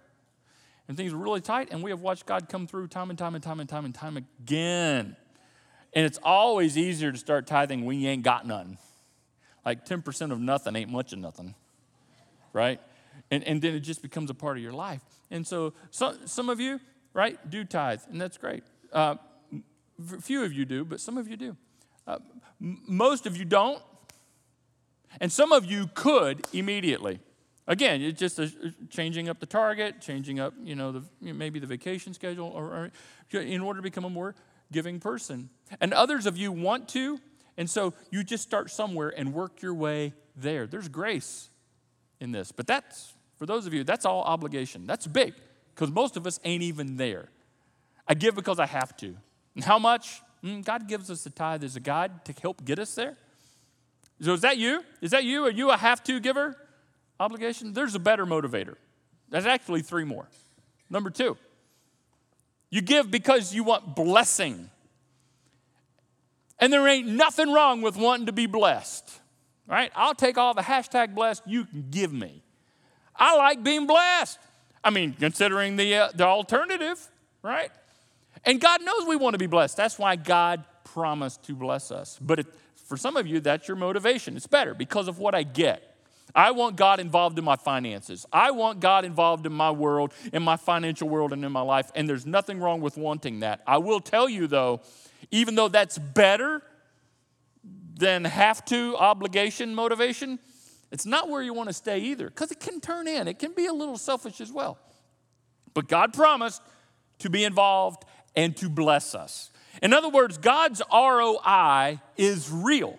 and 0.88 0.97
things 0.97 1.12
were 1.12 1.23
really 1.23 1.40
tight. 1.40 1.69
And 1.71 1.83
we 1.83 1.90
have 1.90 2.01
watched 2.01 2.27
God 2.27 2.49
come 2.49 2.66
through 2.66 2.88
time 2.88 3.11
and 3.11 3.19
time 3.19 3.35
and 3.35 3.42
time 3.42 3.61
and 3.61 3.69
time 3.69 3.85
and 3.85 3.95
time 3.95 4.16
again. 4.16 5.16
And 5.92 6.05
it's 6.05 6.19
always 6.23 6.77
easier 6.77 7.12
to 7.12 7.19
start 7.19 7.47
tithing 7.47 7.85
when 7.85 7.99
you 7.99 8.09
ain't 8.09 8.23
got 8.23 8.47
none. 8.47 8.79
Like 9.64 9.85
10% 9.85 10.31
of 10.31 10.40
nothing 10.40 10.77
ain't 10.77 10.90
much 10.90 11.12
of 11.12 11.19
nothing, 11.19 11.55
right? 12.53 12.81
And, 13.31 13.42
and 13.45 13.61
then 13.61 13.75
it 13.75 13.81
just 13.81 14.03
becomes 14.03 14.31
a 14.31 14.35
part 14.35 14.57
of 14.57 14.62
your 14.62 14.73
life. 14.73 15.03
And 15.31 15.47
so 15.47 15.73
some, 15.90 16.27
some 16.27 16.49
of 16.49 16.61
you, 16.61 16.81
right, 17.12 17.38
do 17.51 17.64
tithe, 17.64 18.01
and 18.11 18.21
that's 18.21 18.38
great. 18.38 18.62
Uh, 18.92 19.16
few 20.21 20.45
of 20.45 20.53
you 20.53 20.64
do, 20.64 20.85
but 20.85 21.01
some 21.01 21.19
of 21.19 21.27
you 21.27 21.37
do. 21.37 21.57
Uh, 22.07 22.19
most 22.61 23.27
of 23.27 23.37
you 23.37 23.45
don't, 23.45 23.83
and 25.21 25.31
some 25.33 25.53
of 25.53 25.64
you 25.64 25.88
could 25.95 26.47
immediately. 26.53 27.21
Again, 27.69 28.01
it's 28.01 28.19
just 28.19 28.40
changing 28.90 29.29
up 29.29 29.40
the 29.40 29.47
target, 29.47 30.01
changing 30.01 30.38
up, 30.38 30.55
you 30.62 30.77
know, 30.77 30.92
the, 30.92 31.03
maybe 31.21 31.59
the 31.59 31.66
vacation 31.66 32.14
schedule, 32.14 32.49
or, 32.49 32.90
or 33.33 33.40
in 33.40 33.61
order 33.61 33.79
to 33.79 33.83
become 33.83 34.05
a 34.05 34.11
more 34.11 34.35
giving 34.71 35.01
person. 35.01 35.51
And 35.81 35.92
others 35.92 36.27
of 36.27 36.37
you 36.37 36.53
want 36.53 36.88
to, 36.90 37.19
and 37.57 37.69
so 37.69 37.92
you 38.11 38.23
just 38.23 38.45
start 38.45 38.71
somewhere 38.71 39.12
and 39.16 39.35
work 39.35 39.62
your 39.62 39.75
way 39.75 40.14
there. 40.37 40.66
There's 40.66 40.88
grace 40.88 41.49
in 42.21 42.31
this, 42.31 42.53
but 42.53 42.66
that's 42.66 43.14
for 43.37 43.47
those 43.47 43.66
of 43.66 43.75
you, 43.75 43.85
that's 43.85 44.05
all 44.05 44.23
obligation. 44.23 44.87
That's 44.87 45.07
big 45.07 45.35
because 45.75 45.90
most 45.90 46.16
of 46.16 46.27
us 46.27 46.40
ain't 46.45 46.62
even 46.62 46.97
there. 46.97 47.29
I 48.09 48.14
give 48.14 48.35
because 48.35 48.59
I 48.59 48.66
have 48.66 48.97
to. 48.99 49.16
And 49.55 49.64
how 49.64 49.79
much? 49.79 50.23
Mm, 50.45 50.64
God 50.64 50.87
gives 50.87 51.11
us 51.11 51.27
a 51.27 51.31
tithe 51.31 51.64
as 51.64 51.77
a 51.77 51.81
guide 51.81 52.25
to 52.27 52.33
help 52.40 52.64
get 52.64 52.79
us 52.79 52.95
there. 52.95 53.16
So 54.20 54.33
is 54.33 54.40
that 54.40 54.57
you? 54.57 54.83
Is 55.00 55.11
that 55.11 55.24
you? 55.24 55.46
Are 55.46 55.50
you 55.50 55.70
a 55.70 55.76
have 55.76 56.02
to 56.05 56.20
giver? 56.20 56.57
Obligation? 57.20 57.72
There's 57.72 57.94
a 57.94 57.98
better 57.98 58.26
motivator. 58.26 58.76
There's 59.29 59.46
actually 59.46 59.83
three 59.83 60.05
more. 60.05 60.29
Number 60.88 61.11
two, 61.11 61.37
you 62.70 62.81
give 62.81 63.11
because 63.11 63.55
you 63.55 63.64
want 63.64 63.94
blessing. 63.96 64.70
And 66.59 66.72
there 66.72 66.87
ain't 66.88 67.07
nothing 67.07 67.52
wrong 67.52 67.83
with 67.83 67.96
wanting 67.96 68.26
to 68.26 68.33
be 68.33 68.46
blessed. 68.46 69.20
Right? 69.66 69.90
I'll 69.94 70.14
take 70.14 70.38
all 70.38 70.55
the 70.55 70.62
hashtag 70.62 71.14
blessed 71.14 71.42
you 71.46 71.64
can 71.64 71.88
give 71.90 72.12
me. 72.12 72.42
I 73.14 73.37
like 73.37 73.62
being 73.62 73.87
blessed. 73.87 74.38
I 74.85 74.90
mean, 74.90 75.14
considering 75.14 75.76
the, 75.76 75.94
uh, 75.94 76.09
the 76.14 76.24
alternative, 76.24 77.05
right? 77.42 77.70
And 78.44 78.61
God 78.61 78.83
knows 78.83 79.07
we 79.09 79.16
want 79.16 79.35
to 79.35 79.38
be 79.38 79.48
blessed. 79.48 79.76
That's 79.76 79.98
why 79.98 80.14
God 80.14 80.64
promised 80.85 81.42
to 81.44 81.55
bless 81.55 81.90
us. 81.90 82.18
But 82.20 82.40
it, 82.40 82.46
for 82.87 82.96
some 82.96 83.16
of 83.16 83.27
you, 83.27 83.40
that's 83.40 83.68
your 83.68 83.77
motivation. 83.77 84.37
It's 84.37 84.46
better 84.46 84.75
because 84.75 85.09
of 85.09 85.18
what 85.18 85.35
I 85.35 85.42
get. 85.42 85.92
I 86.35 86.51
want 86.51 86.77
God 86.77 87.01
involved 87.01 87.38
in 87.38 87.44
my 87.44 87.57
finances. 87.57 88.27
I 88.33 88.51
want 88.51 88.81
God 88.81 89.05
involved 89.05 89.46
in 89.46 89.53
my 89.53 89.70
world, 89.70 90.12
in 90.33 90.42
my 90.42 90.57
financial 90.57 91.09
world, 91.09 91.33
and 91.33 91.44
in 91.44 91.53
my 91.53 91.62
life. 91.62 91.90
And 91.94 92.09
there's 92.09 92.27
nothing 92.27 92.61
wrong 92.61 92.81
with 92.81 92.96
wanting 92.96 93.40
that. 93.40 93.62
I 93.66 93.79
will 93.79 94.01
tell 94.01 94.29
you, 94.29 94.46
though, 94.46 94.81
even 95.31 95.55
though 95.55 95.68
that's 95.68 95.99
better 95.99 96.62
than 97.99 98.25
have 98.25 98.64
to 98.66 98.96
obligation 98.99 99.75
motivation, 99.75 100.38
it's 100.92 101.07
not 101.07 101.29
where 101.29 101.42
you 101.42 101.55
want 101.55 101.70
to 101.70 101.72
stay 101.72 101.99
either, 101.99 102.29
because 102.29 102.53
it 102.53 102.61
can 102.61 102.81
turn 102.81 103.09
in. 103.09 103.29
It 103.29 103.38
can 103.38 103.53
be 103.53 103.66
a 103.66 103.72
little 103.72 103.96
selfish 103.96 104.40
as 104.40 104.53
well. 104.53 104.79
But 105.75 105.88
God 105.88 106.12
promised 106.12 106.62
to 107.20 107.31
be 107.31 107.44
involved 107.44 108.05
and 108.35 108.57
to 108.59 108.68
bless 108.68 109.14
us. 109.14 109.51
In 109.83 109.93
other 109.93 110.09
words, 110.09 110.39
God's 110.39 110.83
ROI 110.93 112.01
is 112.17 112.51
real. 112.51 112.99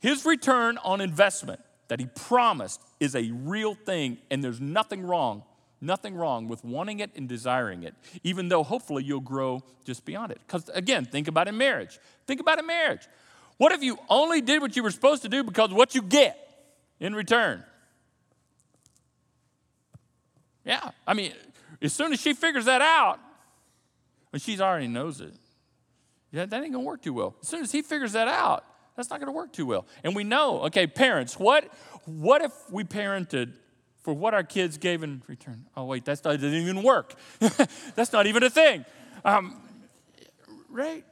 His 0.00 0.24
return 0.24 0.78
on 0.78 1.00
investment 1.00 1.60
that 1.88 2.00
He 2.00 2.06
promised 2.06 2.80
is 3.00 3.14
a 3.14 3.30
real 3.30 3.74
thing, 3.74 4.18
and 4.30 4.42
there's 4.42 4.60
nothing 4.60 5.06
wrong, 5.06 5.42
nothing 5.80 6.14
wrong 6.14 6.48
with 6.48 6.64
wanting 6.64 7.00
it 7.00 7.10
and 7.16 7.28
desiring 7.28 7.82
it, 7.82 7.94
even 8.22 8.48
though 8.48 8.62
hopefully 8.62 9.04
you'll 9.04 9.20
grow 9.20 9.62
just 9.84 10.04
beyond 10.04 10.32
it. 10.32 10.40
Because 10.46 10.68
again, 10.70 11.04
think 11.04 11.28
about 11.28 11.48
in 11.48 11.56
marriage. 11.56 11.98
Think 12.26 12.40
about 12.40 12.58
in 12.58 12.66
marriage. 12.66 13.06
What 13.56 13.72
if 13.72 13.82
you 13.82 13.98
only 14.08 14.40
did 14.40 14.60
what 14.60 14.76
you 14.76 14.82
were 14.82 14.90
supposed 14.90 15.22
to 15.22 15.28
do 15.28 15.44
because 15.44 15.72
what 15.72 15.94
you 15.94 16.02
get? 16.02 16.40
in 17.00 17.14
return. 17.14 17.62
Yeah, 20.64 20.90
I 21.06 21.14
mean, 21.14 21.32
as 21.82 21.92
soon 21.92 22.12
as 22.12 22.20
she 22.20 22.32
figures 22.32 22.64
that 22.64 22.80
out, 22.80 23.18
when 24.30 24.40
she's 24.40 24.60
already 24.60 24.88
knows 24.88 25.20
it, 25.20 25.34
yeah, 26.34 26.46
that 26.46 26.64
ain't 26.64 26.72
gonna 26.72 26.84
work 26.84 27.00
too 27.00 27.12
well. 27.12 27.36
As 27.40 27.48
soon 27.48 27.62
as 27.62 27.70
he 27.70 27.80
figures 27.80 28.12
that 28.12 28.26
out, 28.26 28.64
that's 28.96 29.08
not 29.08 29.20
gonna 29.20 29.30
work 29.30 29.52
too 29.52 29.66
well. 29.66 29.86
And 30.02 30.16
we 30.16 30.24
know, 30.24 30.62
okay, 30.62 30.88
parents, 30.88 31.38
what 31.38 31.72
what 32.06 32.42
if 32.42 32.52
we 32.72 32.82
parented 32.82 33.52
for 34.02 34.12
what 34.12 34.34
our 34.34 34.42
kids 34.42 34.76
gave 34.76 35.04
in 35.04 35.22
return? 35.28 35.66
Oh 35.76 35.84
wait, 35.84 36.04
that 36.06 36.20
doesn't 36.22 36.42
even 36.42 36.82
work. 36.82 37.14
that's 37.94 38.12
not 38.12 38.26
even 38.26 38.42
a 38.42 38.50
thing, 38.50 38.84
um, 39.24 39.62
right? 40.70 41.04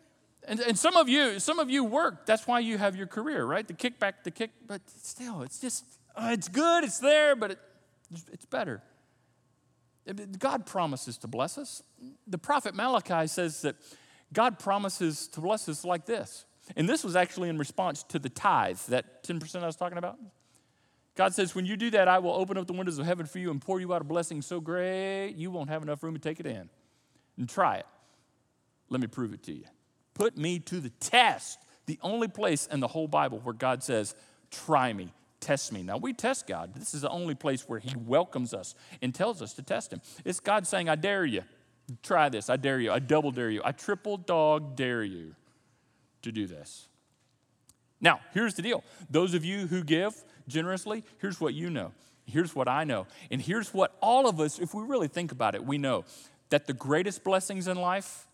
And, 0.48 0.58
and 0.58 0.76
some 0.76 0.96
of 0.96 1.08
you, 1.08 1.38
some 1.38 1.60
of 1.60 1.70
you 1.70 1.84
work. 1.84 2.26
That's 2.26 2.48
why 2.48 2.58
you 2.58 2.76
have 2.76 2.96
your 2.96 3.06
career, 3.06 3.44
right? 3.44 3.64
The 3.64 3.74
kickback, 3.74 4.24
the 4.24 4.32
kick, 4.32 4.50
but 4.66 4.82
still, 4.88 5.42
it's 5.42 5.60
just, 5.60 5.84
uh, 6.16 6.30
it's 6.32 6.48
good, 6.48 6.82
it's 6.82 6.98
there, 6.98 7.36
but 7.36 7.52
it, 7.52 7.58
it's 8.32 8.44
better. 8.44 8.82
God 10.40 10.66
promises 10.66 11.16
to 11.18 11.28
bless 11.28 11.58
us. 11.58 11.84
The 12.26 12.38
prophet 12.38 12.74
Malachi 12.74 13.28
says 13.28 13.62
that 13.62 13.76
God 14.32 14.58
promises 14.58 15.28
to 15.28 15.40
bless 15.40 15.68
us 15.68 15.84
like 15.84 16.06
this. 16.06 16.44
And 16.76 16.88
this 16.88 17.04
was 17.04 17.16
actually 17.16 17.48
in 17.48 17.58
response 17.58 18.02
to 18.04 18.18
the 18.18 18.28
tithe, 18.28 18.78
that 18.88 19.24
10% 19.24 19.62
I 19.62 19.66
was 19.66 19.76
talking 19.76 19.98
about. 19.98 20.18
God 21.14 21.34
says, 21.34 21.54
When 21.54 21.66
you 21.66 21.76
do 21.76 21.90
that, 21.90 22.08
I 22.08 22.18
will 22.18 22.32
open 22.32 22.56
up 22.56 22.66
the 22.66 22.72
windows 22.72 22.98
of 22.98 23.06
heaven 23.06 23.26
for 23.26 23.38
you 23.38 23.50
and 23.50 23.60
pour 23.60 23.80
you 23.80 23.92
out 23.92 24.00
a 24.00 24.04
blessing 24.04 24.40
so 24.42 24.60
great 24.60 25.34
you 25.36 25.50
won't 25.50 25.68
have 25.68 25.82
enough 25.82 26.02
room 26.02 26.14
to 26.14 26.20
take 26.20 26.40
it 26.40 26.46
in. 26.46 26.68
And 27.36 27.48
try 27.48 27.76
it. 27.76 27.86
Let 28.88 29.00
me 29.00 29.06
prove 29.06 29.32
it 29.32 29.42
to 29.44 29.52
you. 29.52 29.64
Put 30.14 30.36
me 30.36 30.58
to 30.60 30.80
the 30.80 30.90
test. 30.90 31.58
The 31.86 31.98
only 32.02 32.28
place 32.28 32.68
in 32.70 32.80
the 32.80 32.88
whole 32.88 33.08
Bible 33.08 33.40
where 33.40 33.54
God 33.54 33.82
says, 33.82 34.14
Try 34.50 34.92
me, 34.92 35.12
test 35.40 35.72
me. 35.72 35.82
Now, 35.82 35.96
we 35.96 36.12
test 36.12 36.46
God. 36.46 36.74
This 36.74 36.94
is 36.94 37.00
the 37.00 37.10
only 37.10 37.34
place 37.34 37.68
where 37.68 37.78
He 37.78 37.94
welcomes 37.96 38.54
us 38.54 38.74
and 39.00 39.14
tells 39.14 39.42
us 39.42 39.54
to 39.54 39.62
test 39.62 39.92
Him. 39.92 40.00
It's 40.24 40.40
God 40.40 40.66
saying, 40.66 40.88
I 40.88 40.94
dare 40.94 41.24
you. 41.24 41.42
Try 42.02 42.28
this. 42.28 42.48
I 42.48 42.56
dare 42.56 42.80
you. 42.80 42.92
I 42.92 42.98
double 42.98 43.30
dare 43.30 43.50
you. 43.50 43.60
I 43.64 43.72
triple 43.72 44.16
dog 44.16 44.76
dare 44.76 45.02
you 45.02 45.34
to 46.22 46.32
do 46.32 46.46
this. 46.46 46.88
Now, 48.00 48.20
here's 48.34 48.54
the 48.54 48.62
deal 48.62 48.82
those 49.10 49.34
of 49.34 49.44
you 49.44 49.66
who 49.66 49.84
give 49.84 50.14
generously, 50.48 51.04
here's 51.18 51.40
what 51.40 51.54
you 51.54 51.70
know. 51.70 51.92
Here's 52.24 52.54
what 52.54 52.68
I 52.68 52.84
know. 52.84 53.06
And 53.30 53.42
here's 53.42 53.74
what 53.74 53.96
all 54.00 54.28
of 54.28 54.38
us, 54.40 54.58
if 54.58 54.74
we 54.74 54.82
really 54.84 55.08
think 55.08 55.32
about 55.32 55.54
it, 55.54 55.64
we 55.64 55.76
know 55.76 56.04
that 56.50 56.66
the 56.66 56.72
greatest 56.72 57.24
blessings 57.24 57.66
in 57.66 57.76
life 57.76 58.28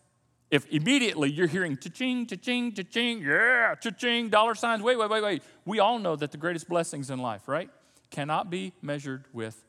if 0.51 0.65
immediately 0.71 1.29
you're 1.29 1.47
hearing 1.47 1.77
cha-ching, 1.77 2.25
cha-ching, 2.25 2.73
cha-ching, 2.73 3.21
yeah, 3.21 3.75
cha-ching, 3.75 4.29
dollar 4.29 4.55
signs, 4.55 4.81
wait, 4.81 4.97
wait, 4.97 5.09
wait, 5.09 5.21
wait. 5.21 5.43
We 5.65 5.79
all 5.79 5.99
know 5.99 6.15
that 6.15 6.31
the 6.31 6.37
greatest 6.37 6.67
blessings 6.67 7.11
in 7.11 7.19
life, 7.19 7.47
right, 7.47 7.69
cannot 8.09 8.49
be 8.49 8.73
measured 8.81 9.25
with 9.31 9.63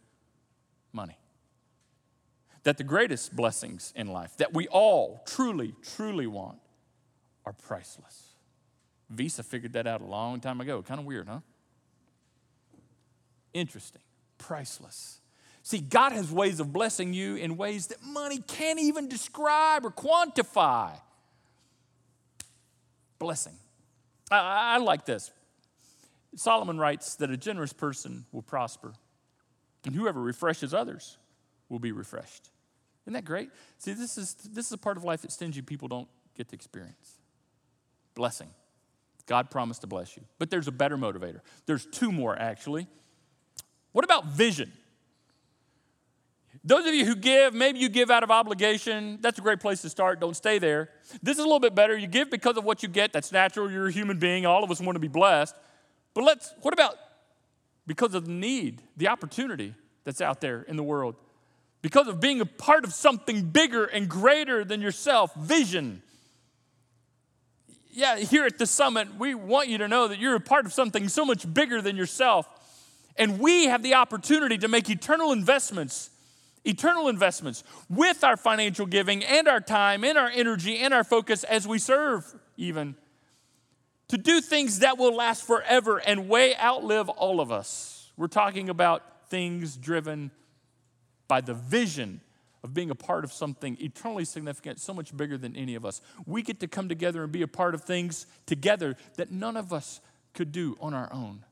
money. 0.93 1.20
That 2.65 2.77
the 2.77 2.85
greatest 2.85 3.35
blessings 3.35 3.93
in 3.97 4.09
life 4.09 4.37
that 4.37 4.53
we 4.53 4.69
all 4.69 5.23
truly, 5.27 5.75
truly 5.97 6.27
want 6.27 6.59
are 7.47 7.55
priceless. 7.55 8.35
Visa 9.09 9.43
figured 9.43 9.73
that 9.73 9.87
out 9.87 10.01
a 10.03 10.05
long 10.05 10.41
time 10.41 10.61
ago. 10.61 10.83
Kind 10.83 11.01
of 11.01 11.07
weird, 11.07 11.27
huh? 11.27 11.41
Interesting. 13.53 14.03
Priceless. 14.39 15.21
See, 15.63 15.81
God 15.81 16.13
has 16.13 16.31
ways 16.31 16.61
of 16.61 16.73
blessing 16.73 17.13
you 17.13 17.37
in 17.37 17.57
ways 17.57 17.89
that 17.89 18.03
money 18.03 18.39
can't 18.47 18.81
even 18.81 19.09
describe 19.09 19.85
or 19.85 19.91
quantify. 19.91 20.93
Blessing. 23.19 23.55
I, 24.31 24.75
I, 24.75 24.79
like 24.79 25.05
this. 25.05 25.31
Solomon 26.37 26.79
writes 26.79 27.17
that 27.17 27.31
a 27.31 27.37
generous 27.37 27.73
person 27.73 28.25
will 28.33 28.43
prosper, 28.43 28.95
and 29.85 29.95
whoever 29.95 30.21
refreshes 30.21 30.73
others 30.73 31.19
will 31.71 31.79
be 31.79 31.93
refreshed. 31.93 32.51
Isn't 33.05 33.15
that 33.15 33.25
great? 33.25 33.51
See, 33.79 33.95
this 33.95 34.19
is, 34.19 34.35
this 34.35 34.67
is 34.67 34.73
a 34.73 34.79
part 34.79 34.99
of 34.99 35.05
life 35.05 35.23
that 35.23 35.33
stingy 35.33 35.63
people 35.63 35.89
don't 35.89 36.09
get 36.37 36.49
to 36.49 36.55
experience. 36.55 37.19
Blessing. 38.15 38.49
God 39.27 39.51
promised 39.51 39.81
to 39.83 39.87
bless 39.87 40.17
you. 40.17 40.25
But 40.39 40.51
there's 40.51 40.69
a 40.69 40.73
better 40.73 40.99
motivator. 40.99 41.41
There's 41.65 41.87
two 41.87 42.13
more, 42.13 42.37
actually. 42.39 42.89
What 43.93 44.05
about 44.05 44.27
vision? 44.27 44.73
Those 46.65 46.87
of 46.87 46.95
you 46.95 47.07
who 47.07 47.15
give, 47.15 47.55
maybe 47.55 47.79
you 47.79 47.89
give 47.89 48.11
out 48.11 48.23
of 48.23 48.31
obligation. 48.31 49.19
That's 49.21 49.39
a 49.39 49.43
great 49.43 49.61
place 49.61 49.81
to 49.83 49.89
start. 49.89 50.21
Don't 50.21 50.37
stay 50.37 50.59
there. 50.59 50.91
This 51.23 51.39
is 51.39 51.41
a 51.41 51.45
little 51.45 51.61
bit 51.61 51.75
better. 51.75 51.97
You 51.97 52.07
give 52.07 52.31
because 52.31 52.57
of 52.57 52.65
what 52.65 52.83
you 52.83 52.89
get. 52.89 53.13
That's 53.13 53.33
natural. 53.33 53.71
You're 53.71 53.87
a 53.87 53.93
human 53.93 54.19
being. 54.19 54.45
All 54.45 54.63
of 54.63 54.71
us 54.71 54.81
want 54.81 54.97
to 54.97 55.01
be 55.01 55.09
blessed. 55.09 55.55
But 56.13 56.25
let's, 56.25 56.53
what 56.61 56.75
about 56.75 56.97
because 57.87 58.15
of 58.15 58.27
the 58.27 58.33
need, 58.33 58.83
the 58.97 59.09
opportunity 59.09 59.75
that's 60.05 60.21
out 60.21 60.41
there 60.41 60.63
in 60.63 60.77
the 60.77 60.83
world? 60.83 61.15
Because 61.83 62.09
of 62.09 62.21
being 62.21 62.41
a 62.41 62.47
part 62.47 62.85
of 62.85 62.93
something 62.93 63.51
bigger 63.51 63.85
and 63.85 64.09
greater 64.09 64.65
than 64.65 64.81
yourself, 64.81 65.35
vision. 65.35 66.03
Yeah, 67.91 68.17
here 68.17 68.45
at 68.45 68.59
the 68.59 68.67
summit, 68.67 69.09
we 69.19 69.35
want 69.35 69.69
you 69.69 69.79
to 69.79 69.89
know 69.89 70.09
that 70.09 70.19
you're 70.19 70.35
a 70.35 70.41
part 70.41 70.67
of 70.67 70.73
something 70.73 71.09
so 71.09 71.25
much 71.25 71.53
bigger 71.53 71.81
than 71.81 71.97
yourself. 71.97 72.47
And 73.17 73.39
we 73.41 73.67
have 73.67 73.83
the 73.83 73.95
opportunity 73.95 74.59
to 74.59 74.69
make 74.69 74.89
eternal 74.89 75.33
investments, 75.33 76.11
eternal 76.65 77.09
investments 77.09 77.65
with 77.89 78.23
our 78.25 78.37
financial 78.37 78.87
giving 78.87 79.25
and 79.25 79.49
our 79.49 79.61
time 79.61 80.05
and 80.05 80.17
our 80.17 80.29
energy 80.29 80.79
and 80.79 80.95
our 80.95 81.05
focus 81.05 81.45
as 81.45 81.67
we 81.67 81.79
serve, 81.79 82.35
even 82.57 82.95
to 84.11 84.19
do 84.19 84.41
things 84.41 84.81
that 84.81 84.99
will 84.99 85.15
last 85.15 85.47
forever 85.47 85.99
and 85.99 86.29
way 86.29 86.57
outlive 86.57 87.09
all 87.09 87.41
of 87.41 87.53
us. 87.53 88.11
We're 88.17 88.27
talking 88.27 88.69
about 88.69 89.29
things 89.29 89.77
driven 89.77 90.33
by 91.31 91.41
the 91.41 91.55
vision 91.55 92.21
of 92.65 92.75
being 92.75 92.91
a 92.91 92.95
part 92.97 93.23
of 93.23 93.33
something 93.33 93.77
eternally 93.81 94.25
significant, 94.25 94.81
so 94.81 94.93
much 94.93 95.17
bigger 95.17 95.39
than 95.39 95.55
any 95.55 95.77
of 95.77 95.87
us. 95.87 96.01
We 96.27 96.43
get 96.43 96.59
to 96.59 96.67
come 96.67 96.89
together 96.89 97.23
and 97.23 97.31
be 97.31 97.43
a 97.43 97.47
part 97.47 97.73
of 97.73 97.85
things 97.85 98.27
together 98.47 98.97
that 99.17 99.31
none 99.31 99.57
of 99.57 99.73
us 99.73 100.01
could 100.35 100.51
do 100.51 100.77
on 100.81 100.93
our 100.93 101.09
own. 101.13 101.45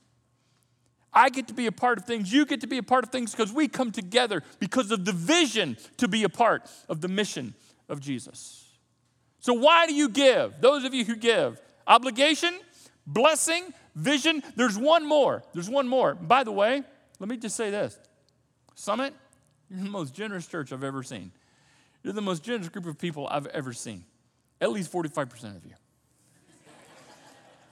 I 1.13 1.29
get 1.29 1.47
to 1.47 1.55
be 1.55 1.67
a 1.67 1.73
part 1.73 1.97
of 1.97 2.07
things, 2.07 2.33
you 2.33 2.45
get 2.45 2.61
to 2.63 2.67
be 2.67 2.79
a 2.79 2.83
part 2.83 3.05
of 3.05 3.11
things 3.11 3.31
because 3.31 3.53
we 3.53 3.69
come 3.69 3.93
together 3.93 4.43
because 4.59 4.91
of 4.91 5.05
the 5.05 5.13
vision 5.13 5.77
to 5.99 6.09
be 6.09 6.25
a 6.25 6.29
part 6.29 6.69
of 6.89 7.01
the 7.01 7.09
mission 7.09 7.55
of 7.89 8.01
Jesus. 8.01 8.65
So, 9.39 9.53
why 9.55 9.87
do 9.87 9.95
you 9.95 10.09
give? 10.09 10.61
Those 10.61 10.83
of 10.83 10.93
you 10.93 11.05
who 11.05 11.15
give, 11.15 11.63
obligation, 11.87 12.59
blessing, 13.07 13.73
vision. 13.95 14.43
There's 14.57 14.77
one 14.77 15.07
more. 15.07 15.45
There's 15.55 15.71
one 15.71 15.87
more. 15.87 16.17
By 16.17 16.43
the 16.43 16.53
way, 16.53 16.83
let 17.21 17.29
me 17.29 17.37
just 17.37 17.55
say 17.55 17.71
this 17.71 17.97
Summit, 18.75 19.15
you're 19.71 19.81
the 19.85 19.91
most 19.91 20.15
generous 20.15 20.47
church 20.47 20.73
I've 20.73 20.85
ever 20.85 21.03
seen. 21.03 21.33
You're 22.03 22.13
the 22.13 22.23
most 22.23 22.43
generous 22.43 22.69
group 22.69 22.87
of 22.87 22.99
people 22.99 23.27
I've 23.27 23.47
ever 23.49 23.73
seen. 23.73 24.05
At 24.61 24.73
least 24.73 24.93
45% 24.93 25.57
of 25.57 25.65
you. 25.65 25.75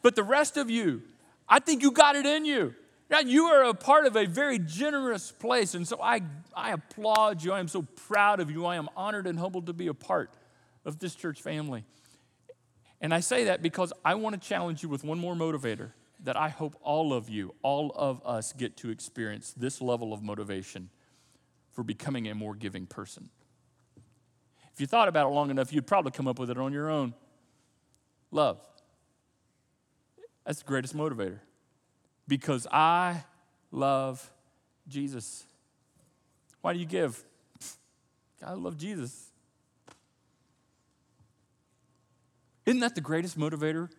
but 0.03 0.15
the 0.15 0.23
rest 0.23 0.57
of 0.57 0.71
you, 0.71 1.03
I 1.49 1.59
think 1.59 1.83
you 1.83 1.91
got 1.91 2.17
it 2.17 2.27
in 2.27 2.45
you. 2.45 2.75
Now, 3.09 3.21
you 3.21 3.45
are 3.47 3.65
a 3.65 3.75
part 3.75 4.07
of 4.07 4.17
a 4.17 4.27
very 4.27 4.59
generous 4.59 5.31
place, 5.31 5.75
and 5.75 5.87
so 5.87 6.01
I, 6.03 6.23
I 6.55 6.73
applaud 6.73 7.43
you. 7.43 7.53
I 7.53 7.61
am 7.61 7.69
so 7.69 7.83
proud 7.83 8.41
of 8.41 8.51
you. 8.51 8.67
I 8.67 8.77
am 8.77 8.89
honored 8.97 9.29
and 9.29 9.39
humbled 9.39 9.67
to 9.67 9.73
be 9.73 9.87
a 9.87 9.95
part 9.95 10.31
of 10.85 10.99
this 10.99 11.15
church 11.15 11.41
family. 11.41 11.85
And 13.01 13.15
I 13.15 13.21
say 13.21 13.45
that 13.45 13.63
because 13.63 13.93
I 14.05 14.17
want 14.17 14.41
to 14.41 14.49
challenge 14.49 14.83
you 14.83 14.89
with 14.89 15.05
one 15.05 15.19
more 15.19 15.35
motivator 15.35 15.93
that 16.25 16.37
I 16.37 16.49
hope 16.49 16.77
all 16.83 17.13
of 17.13 17.29
you, 17.29 17.55
all 17.63 17.93
of 17.95 18.21
us, 18.25 18.53
get 18.53 18.77
to 18.79 18.91
experience 18.91 19.55
this 19.57 19.81
level 19.81 20.13
of 20.13 20.23
motivation 20.23 20.91
for 21.77 21.83
becoming 21.83 22.27
a 22.27 22.35
more 22.35 22.55
giving 22.55 22.87
person. 22.87 23.29
If 24.73 24.81
you 24.81 24.87
thought 24.87 25.09
about 25.09 25.27
it 25.27 25.35
long 25.35 25.51
enough, 25.51 25.75
you'd 25.75 25.87
probably 25.87 26.11
come 26.11 26.27
up 26.27 26.39
with 26.39 26.51
it 26.51 26.57
on 26.57 26.73
your 26.73 26.89
own. 26.89 27.13
Love. 28.31 28.59
That's 30.47 30.61
the 30.61 30.65
greatest 30.65 30.97
motivator. 30.97 31.41
Because 32.27 32.67
I 32.73 33.25
love 33.71 34.33
Jesus. 34.89 35.45
Why 36.63 36.73
do 36.73 36.79
you 36.79 36.87
give? 36.87 37.23
I 38.45 38.55
love 38.55 38.79
Jesus. 38.79 39.31
Isn't 42.65 42.81
that 42.81 42.95
the 42.95 43.03
greatest 43.03 43.39
motivator? 43.39 43.91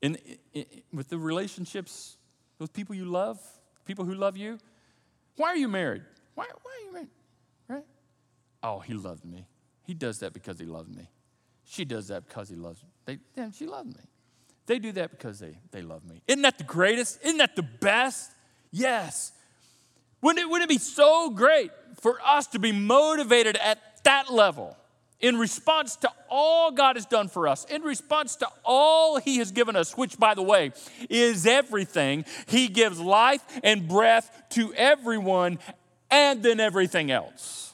In, 0.00 0.16
in, 0.54 0.64
with 0.94 1.10
the 1.10 1.18
relationships, 1.18 2.16
those 2.58 2.70
people 2.70 2.94
you 2.94 3.04
love, 3.04 3.38
people 3.84 4.06
who 4.06 4.14
love 4.14 4.38
you. 4.38 4.58
Why 5.36 5.48
are 5.48 5.56
you 5.56 5.68
married? 5.68 6.02
Why, 6.34 6.46
why 6.62 6.72
are 6.72 6.86
you 6.86 6.92
married? 6.92 7.08
Right? 7.68 7.84
Oh, 8.62 8.80
he 8.80 8.94
loved 8.94 9.24
me. 9.24 9.46
He 9.84 9.94
does 9.94 10.18
that 10.20 10.32
because 10.32 10.58
he 10.58 10.66
loves 10.66 10.88
me. 10.88 11.08
She 11.64 11.84
does 11.84 12.08
that 12.08 12.26
because 12.26 12.48
he 12.48 12.56
loves 12.56 12.82
me. 12.82 12.88
They, 13.04 13.18
damn, 13.34 13.52
she 13.52 13.66
loves 13.66 13.94
me. 13.94 14.02
They 14.66 14.78
do 14.78 14.92
that 14.92 15.10
because 15.10 15.38
they, 15.38 15.58
they 15.70 15.82
love 15.82 16.04
me. 16.04 16.22
Isn't 16.26 16.42
that 16.42 16.58
the 16.58 16.64
greatest? 16.64 17.20
Isn't 17.22 17.38
that 17.38 17.54
the 17.54 17.62
best? 17.62 18.30
Yes. 18.72 19.32
Wouldn't 20.20 20.44
it, 20.44 20.50
wouldn't 20.50 20.70
it 20.70 20.74
be 20.74 20.78
so 20.78 21.30
great 21.30 21.70
for 22.00 22.18
us 22.24 22.48
to 22.48 22.58
be 22.58 22.72
motivated 22.72 23.56
at 23.56 24.02
that 24.04 24.32
level? 24.32 24.76
In 25.20 25.38
response 25.38 25.96
to 25.96 26.10
all 26.28 26.70
God 26.70 26.96
has 26.96 27.06
done 27.06 27.28
for 27.28 27.48
us, 27.48 27.64
in 27.66 27.82
response 27.82 28.36
to 28.36 28.48
all 28.64 29.18
He 29.18 29.38
has 29.38 29.50
given 29.52 29.76
us, 29.76 29.96
which, 29.96 30.18
by 30.18 30.34
the 30.34 30.42
way, 30.42 30.72
is 31.08 31.46
everything, 31.46 32.24
He 32.46 32.68
gives 32.68 33.00
life 33.00 33.42
and 33.64 33.88
breath 33.88 34.42
to 34.50 34.74
everyone 34.74 35.58
and 36.10 36.42
then 36.42 36.60
everything 36.60 37.10
else 37.10 37.72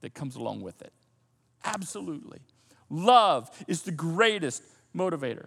that 0.00 0.14
comes 0.14 0.36
along 0.36 0.60
with 0.62 0.82
it. 0.82 0.92
Absolutely. 1.64 2.40
Love 2.90 3.50
is 3.68 3.82
the 3.82 3.92
greatest 3.92 4.62
motivator. 4.94 5.46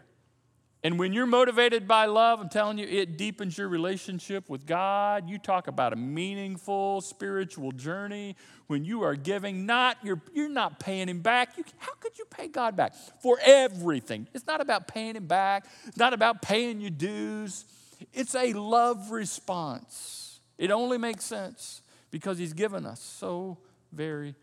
And 0.86 1.00
when 1.00 1.14
you're 1.14 1.26
motivated 1.26 1.88
by 1.88 2.06
love, 2.06 2.40
I'm 2.40 2.48
telling 2.48 2.78
you, 2.78 2.86
it 2.86 3.18
deepens 3.18 3.58
your 3.58 3.68
relationship 3.68 4.52
with 4.52 4.68
God. 4.68 5.28
You 5.28 5.40
talk 5.40 5.68
about 5.68 5.94
a 5.94 5.96
meaningful 5.96 7.02
spiritual 7.02 7.72
journey 7.72 8.36
when 8.68 8.86
you 8.86 9.02
are 9.02 9.16
giving, 9.16 9.66
not 9.66 9.98
you're, 10.04 10.22
you're 10.32 10.48
not 10.48 10.80
paying 10.80 11.10
him 11.10 11.22
back. 11.22 11.58
You, 11.58 11.64
how 11.80 11.94
could 12.00 12.16
you 12.20 12.26
pay 12.26 12.50
God 12.50 12.76
back 12.76 12.94
for 13.24 13.40
everything? 13.44 14.28
It's 14.36 14.46
not 14.46 14.62
about 14.62 14.88
paying 14.88 15.16
him 15.16 15.26
back, 15.26 15.66
it's 15.88 15.98
not 15.98 16.14
about 16.14 16.44
paying 16.44 16.80
your 16.80 16.92
dues. 16.92 17.66
It's 18.14 18.36
a 18.36 18.54
love 18.54 19.10
response. 19.10 20.40
It 20.60 20.70
only 20.70 21.00
makes 21.00 21.26
sense 21.26 21.82
because 22.12 22.38
he's 22.38 22.54
given 22.54 22.86
us 22.86 23.02
so 23.02 23.58
very 23.92 24.36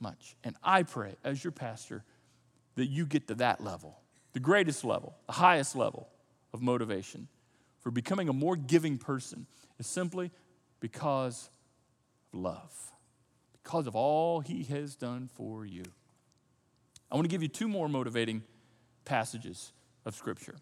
much. 0.00 0.36
And 0.42 0.56
I 0.64 0.84
pray, 0.84 1.16
as 1.22 1.44
your 1.44 1.50
pastor, 1.50 2.02
that 2.76 2.86
you 2.86 3.04
get 3.04 3.28
to 3.28 3.34
that 3.34 3.62
level 3.62 3.98
the 4.32 4.40
greatest 4.40 4.84
level, 4.84 5.14
the 5.26 5.32
highest 5.32 5.76
level 5.76 6.08
of 6.52 6.62
motivation 6.62 7.28
for 7.80 7.90
becoming 7.90 8.28
a 8.28 8.32
more 8.32 8.56
giving 8.56 8.98
person 8.98 9.46
is 9.78 9.86
simply 9.86 10.30
because 10.80 11.44
of 11.44 11.52
love, 12.32 12.92
because 13.62 13.86
of 13.86 13.94
all 13.94 14.40
he 14.40 14.64
has 14.64 14.96
done 14.96 15.28
for 15.34 15.66
you. 15.66 15.84
I 17.10 17.14
want 17.14 17.24
to 17.24 17.28
give 17.28 17.42
you 17.42 17.48
two 17.48 17.68
more 17.68 17.88
motivating 17.88 18.42
passages 19.04 19.72
of 20.04 20.14
Scripture. 20.14 20.56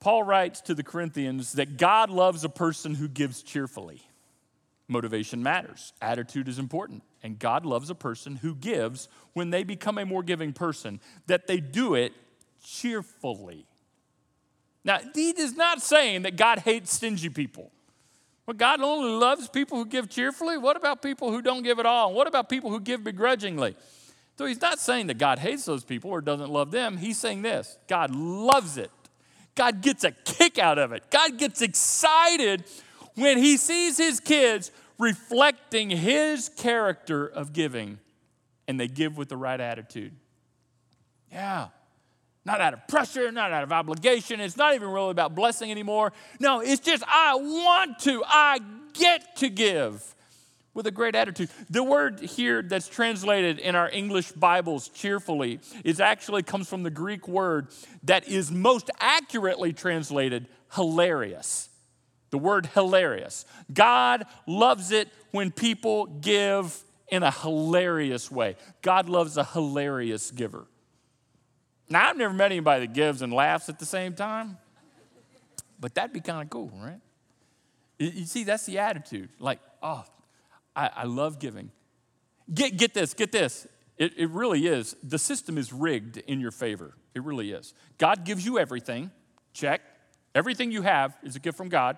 Paul 0.00 0.22
writes 0.22 0.60
to 0.62 0.74
the 0.74 0.82
Corinthians 0.82 1.54
that 1.54 1.76
God 1.76 2.10
loves 2.10 2.44
a 2.44 2.48
person 2.48 2.94
who 2.94 3.08
gives 3.08 3.42
cheerfully. 3.42 4.02
Motivation 4.86 5.42
matters, 5.42 5.92
attitude 6.02 6.48
is 6.48 6.58
important. 6.58 7.02
And 7.22 7.38
God 7.38 7.64
loves 7.64 7.88
a 7.88 7.94
person 7.94 8.36
who 8.36 8.54
gives 8.54 9.08
when 9.32 9.50
they 9.50 9.64
become 9.64 9.96
a 9.96 10.04
more 10.04 10.22
giving 10.22 10.52
person, 10.52 11.00
that 11.26 11.46
they 11.46 11.58
do 11.58 11.94
it 11.94 12.12
cheerfully. 12.62 13.66
Now, 14.84 14.98
he 15.14 15.30
is 15.30 15.56
not 15.56 15.80
saying 15.80 16.22
that 16.22 16.36
God 16.36 16.58
hates 16.58 16.92
stingy 16.92 17.30
people. 17.30 17.70
Well, 18.46 18.54
God 18.54 18.82
only 18.82 19.10
loves 19.12 19.48
people 19.48 19.78
who 19.78 19.86
give 19.86 20.10
cheerfully. 20.10 20.58
What 20.58 20.76
about 20.76 21.00
people 21.00 21.30
who 21.30 21.40
don't 21.40 21.62
give 21.62 21.78
at 21.78 21.86
all? 21.86 22.12
What 22.12 22.26
about 22.26 22.50
people 22.50 22.68
who 22.68 22.78
give 22.78 23.02
begrudgingly? 23.02 23.76
So 24.36 24.44
he's 24.44 24.60
not 24.60 24.78
saying 24.78 25.06
that 25.06 25.16
God 25.16 25.38
hates 25.38 25.64
those 25.64 25.84
people 25.84 26.10
or 26.10 26.20
doesn't 26.20 26.50
love 26.50 26.70
them. 26.70 26.98
He's 26.98 27.18
saying 27.18 27.40
this 27.40 27.78
God 27.88 28.14
loves 28.14 28.76
it. 28.76 28.90
God 29.54 29.80
gets 29.80 30.04
a 30.04 30.10
kick 30.10 30.58
out 30.58 30.78
of 30.78 30.92
it. 30.92 31.04
God 31.10 31.38
gets 31.38 31.62
excited 31.62 32.64
when 33.14 33.38
he 33.38 33.56
sees 33.56 33.96
his 33.98 34.20
kids 34.20 34.70
reflecting 34.98 35.90
his 35.90 36.48
character 36.48 37.26
of 37.26 37.52
giving, 37.52 37.98
and 38.68 38.78
they 38.78 38.88
give 38.88 39.16
with 39.16 39.28
the 39.28 39.36
right 39.36 39.60
attitude. 39.60 40.14
Yeah. 41.30 41.68
Not 42.44 42.60
out 42.60 42.74
of 42.74 42.86
pressure, 42.88 43.32
not 43.32 43.52
out 43.52 43.62
of 43.62 43.72
obligation. 43.72 44.38
It's 44.40 44.56
not 44.56 44.74
even 44.74 44.88
really 44.88 45.10
about 45.10 45.34
blessing 45.34 45.70
anymore. 45.70 46.12
No, 46.38 46.60
it's 46.60 46.80
just 46.80 47.02
I 47.06 47.34
want 47.36 47.98
to, 48.00 48.22
I 48.26 48.60
get 48.92 49.36
to 49.36 49.48
give 49.48 50.14
with 50.74 50.86
a 50.86 50.90
great 50.90 51.14
attitude. 51.14 51.48
The 51.70 51.82
word 51.82 52.20
here 52.20 52.60
that's 52.60 52.88
translated 52.88 53.58
in 53.60 53.74
our 53.74 53.88
English 53.90 54.32
Bibles 54.32 54.88
cheerfully 54.88 55.60
is 55.84 56.00
actually 56.00 56.42
comes 56.42 56.68
from 56.68 56.82
the 56.82 56.90
Greek 56.90 57.26
word 57.28 57.68
that 58.02 58.28
is 58.28 58.50
most 58.50 58.90
accurately 59.00 59.72
translated 59.72 60.46
hilarious. 60.74 61.70
The 62.34 62.38
word 62.38 62.66
hilarious. 62.74 63.44
God 63.72 64.24
loves 64.44 64.90
it 64.90 65.08
when 65.30 65.52
people 65.52 66.06
give 66.06 66.76
in 67.06 67.22
a 67.22 67.30
hilarious 67.30 68.28
way. 68.28 68.56
God 68.82 69.08
loves 69.08 69.36
a 69.36 69.44
hilarious 69.44 70.32
giver. 70.32 70.66
Now, 71.88 72.08
I've 72.08 72.16
never 72.16 72.34
met 72.34 72.50
anybody 72.50 72.88
that 72.88 72.92
gives 72.92 73.22
and 73.22 73.32
laughs 73.32 73.68
at 73.68 73.78
the 73.78 73.86
same 73.86 74.14
time, 74.14 74.58
but 75.78 75.94
that'd 75.94 76.12
be 76.12 76.18
kind 76.18 76.42
of 76.42 76.50
cool, 76.50 76.72
right? 76.74 76.98
You 78.00 78.24
see, 78.24 78.42
that's 78.42 78.66
the 78.66 78.80
attitude. 78.80 79.28
Like, 79.38 79.60
oh, 79.80 80.02
I, 80.74 80.90
I 80.92 81.04
love 81.04 81.38
giving. 81.38 81.70
Get, 82.52 82.76
get 82.76 82.94
this, 82.94 83.14
get 83.14 83.30
this. 83.30 83.68
It, 83.96 84.18
it 84.18 84.28
really 84.30 84.66
is. 84.66 84.96
The 85.04 85.20
system 85.20 85.56
is 85.56 85.72
rigged 85.72 86.16
in 86.16 86.40
your 86.40 86.50
favor. 86.50 86.96
It 87.14 87.22
really 87.22 87.52
is. 87.52 87.74
God 87.96 88.24
gives 88.24 88.44
you 88.44 88.58
everything. 88.58 89.12
Check. 89.52 89.82
Everything 90.34 90.72
you 90.72 90.82
have 90.82 91.16
is 91.22 91.36
a 91.36 91.38
gift 91.38 91.56
from 91.56 91.68
God. 91.68 91.96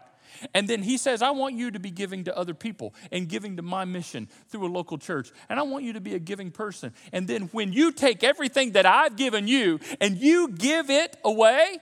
And 0.54 0.68
then 0.68 0.82
he 0.82 0.96
says, 0.96 1.22
I 1.22 1.30
want 1.30 1.54
you 1.54 1.70
to 1.70 1.78
be 1.78 1.90
giving 1.90 2.24
to 2.24 2.36
other 2.36 2.54
people 2.54 2.94
and 3.10 3.28
giving 3.28 3.56
to 3.56 3.62
my 3.62 3.84
mission 3.84 4.28
through 4.48 4.66
a 4.66 4.72
local 4.72 4.98
church. 4.98 5.30
And 5.48 5.58
I 5.58 5.62
want 5.62 5.84
you 5.84 5.92
to 5.94 6.00
be 6.00 6.14
a 6.14 6.18
giving 6.18 6.50
person. 6.50 6.92
And 7.12 7.26
then 7.28 7.42
when 7.52 7.72
you 7.72 7.92
take 7.92 8.24
everything 8.24 8.72
that 8.72 8.86
I've 8.86 9.16
given 9.16 9.48
you 9.48 9.80
and 10.00 10.16
you 10.16 10.48
give 10.48 10.90
it 10.90 11.16
away, 11.24 11.78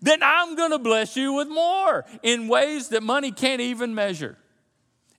then 0.00 0.22
I'm 0.22 0.54
going 0.54 0.70
to 0.70 0.78
bless 0.78 1.16
you 1.16 1.32
with 1.32 1.48
more 1.48 2.04
in 2.22 2.48
ways 2.48 2.88
that 2.88 3.02
money 3.02 3.32
can't 3.32 3.60
even 3.60 3.94
measure. 3.94 4.36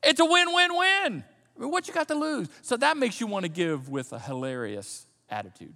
It's 0.04 0.20
a 0.20 0.26
win 0.26 0.54
win 0.54 0.72
win. 0.78 1.24
I 1.58 1.62
mean, 1.62 1.72
what 1.72 1.88
you 1.88 1.94
got 1.94 2.08
to 2.08 2.16
lose? 2.16 2.48
So 2.62 2.78
that 2.78 2.98
makes 2.98 3.20
you 3.20 3.28
want 3.28 3.44
to 3.44 3.50
give 3.50 3.90
with 3.90 4.14
a 4.14 4.20
hilarious 4.20 5.06
attitude. 5.30 5.74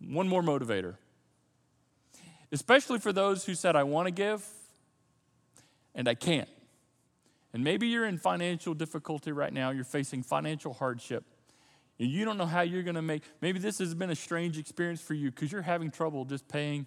One 0.00 0.28
more 0.28 0.42
motivator, 0.42 0.94
especially 2.52 3.00
for 3.00 3.12
those 3.12 3.44
who 3.44 3.54
said, 3.54 3.74
I 3.74 3.82
want 3.82 4.06
to 4.06 4.12
give 4.12 4.46
and 5.98 6.08
I 6.08 6.14
can't. 6.14 6.48
And 7.52 7.64
maybe 7.64 7.88
you're 7.88 8.06
in 8.06 8.18
financial 8.18 8.72
difficulty 8.72 9.32
right 9.32 9.52
now, 9.52 9.70
you're 9.70 9.84
facing 9.84 10.22
financial 10.22 10.72
hardship. 10.72 11.24
And 11.98 12.08
you 12.08 12.24
don't 12.24 12.38
know 12.38 12.46
how 12.46 12.60
you're 12.60 12.84
going 12.84 12.94
to 12.94 13.02
make, 13.02 13.24
maybe 13.42 13.58
this 13.58 13.78
has 13.80 13.92
been 13.94 14.08
a 14.08 14.14
strange 14.14 14.56
experience 14.56 15.02
for 15.02 15.14
you 15.14 15.32
because 15.32 15.50
you're 15.50 15.62
having 15.62 15.90
trouble 15.90 16.24
just 16.24 16.46
paying 16.46 16.86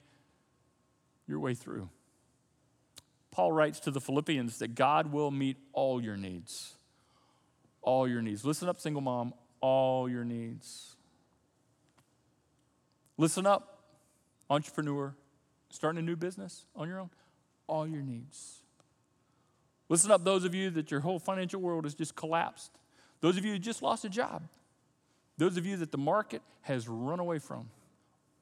your 1.27 1.39
way 1.39 1.53
through. 1.53 1.89
Paul 3.31 3.51
writes 3.51 3.81
to 3.81 3.91
the 3.91 3.99
Philippians 3.99 4.59
that 4.59 4.75
God 4.75 5.11
will 5.11 5.29
meet 5.29 5.57
all 5.73 6.01
your 6.01 6.15
needs. 6.15 6.75
All 7.81 8.07
your 8.07 8.21
needs. 8.21 8.45
Listen 8.45 8.69
up, 8.69 8.79
single 8.79 9.01
mom, 9.01 9.33
all 9.59 10.09
your 10.09 10.23
needs. 10.23 10.95
Listen 13.17 13.45
up, 13.45 13.83
entrepreneur, 14.49 15.13
starting 15.69 15.99
a 15.99 16.01
new 16.01 16.15
business 16.15 16.65
on 16.75 16.87
your 16.87 16.99
own, 16.99 17.09
all 17.67 17.85
your 17.85 18.01
needs. 18.01 18.60
Listen 19.91 20.09
up, 20.09 20.23
those 20.23 20.45
of 20.45 20.55
you 20.55 20.69
that 20.69 20.89
your 20.89 21.01
whole 21.01 21.19
financial 21.19 21.59
world 21.59 21.83
has 21.83 21.93
just 21.93 22.15
collapsed. 22.15 22.71
Those 23.19 23.35
of 23.35 23.43
you 23.43 23.51
who 23.51 23.59
just 23.59 23.81
lost 23.81 24.05
a 24.05 24.09
job. 24.09 24.43
Those 25.37 25.57
of 25.57 25.65
you 25.65 25.75
that 25.75 25.91
the 25.91 25.97
market 25.97 26.41
has 26.61 26.87
run 26.87 27.19
away 27.19 27.39
from. 27.39 27.69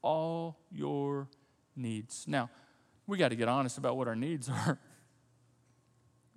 All 0.04 0.60
your 0.72 1.28
needs. 1.76 2.26
Now, 2.28 2.52
we 3.08 3.18
got 3.18 3.30
to 3.30 3.36
get 3.36 3.48
honest 3.48 3.80
about 3.80 3.98
what 3.98 4.08
our 4.08 4.16
needs 4.16 4.48
are. 4.68 4.78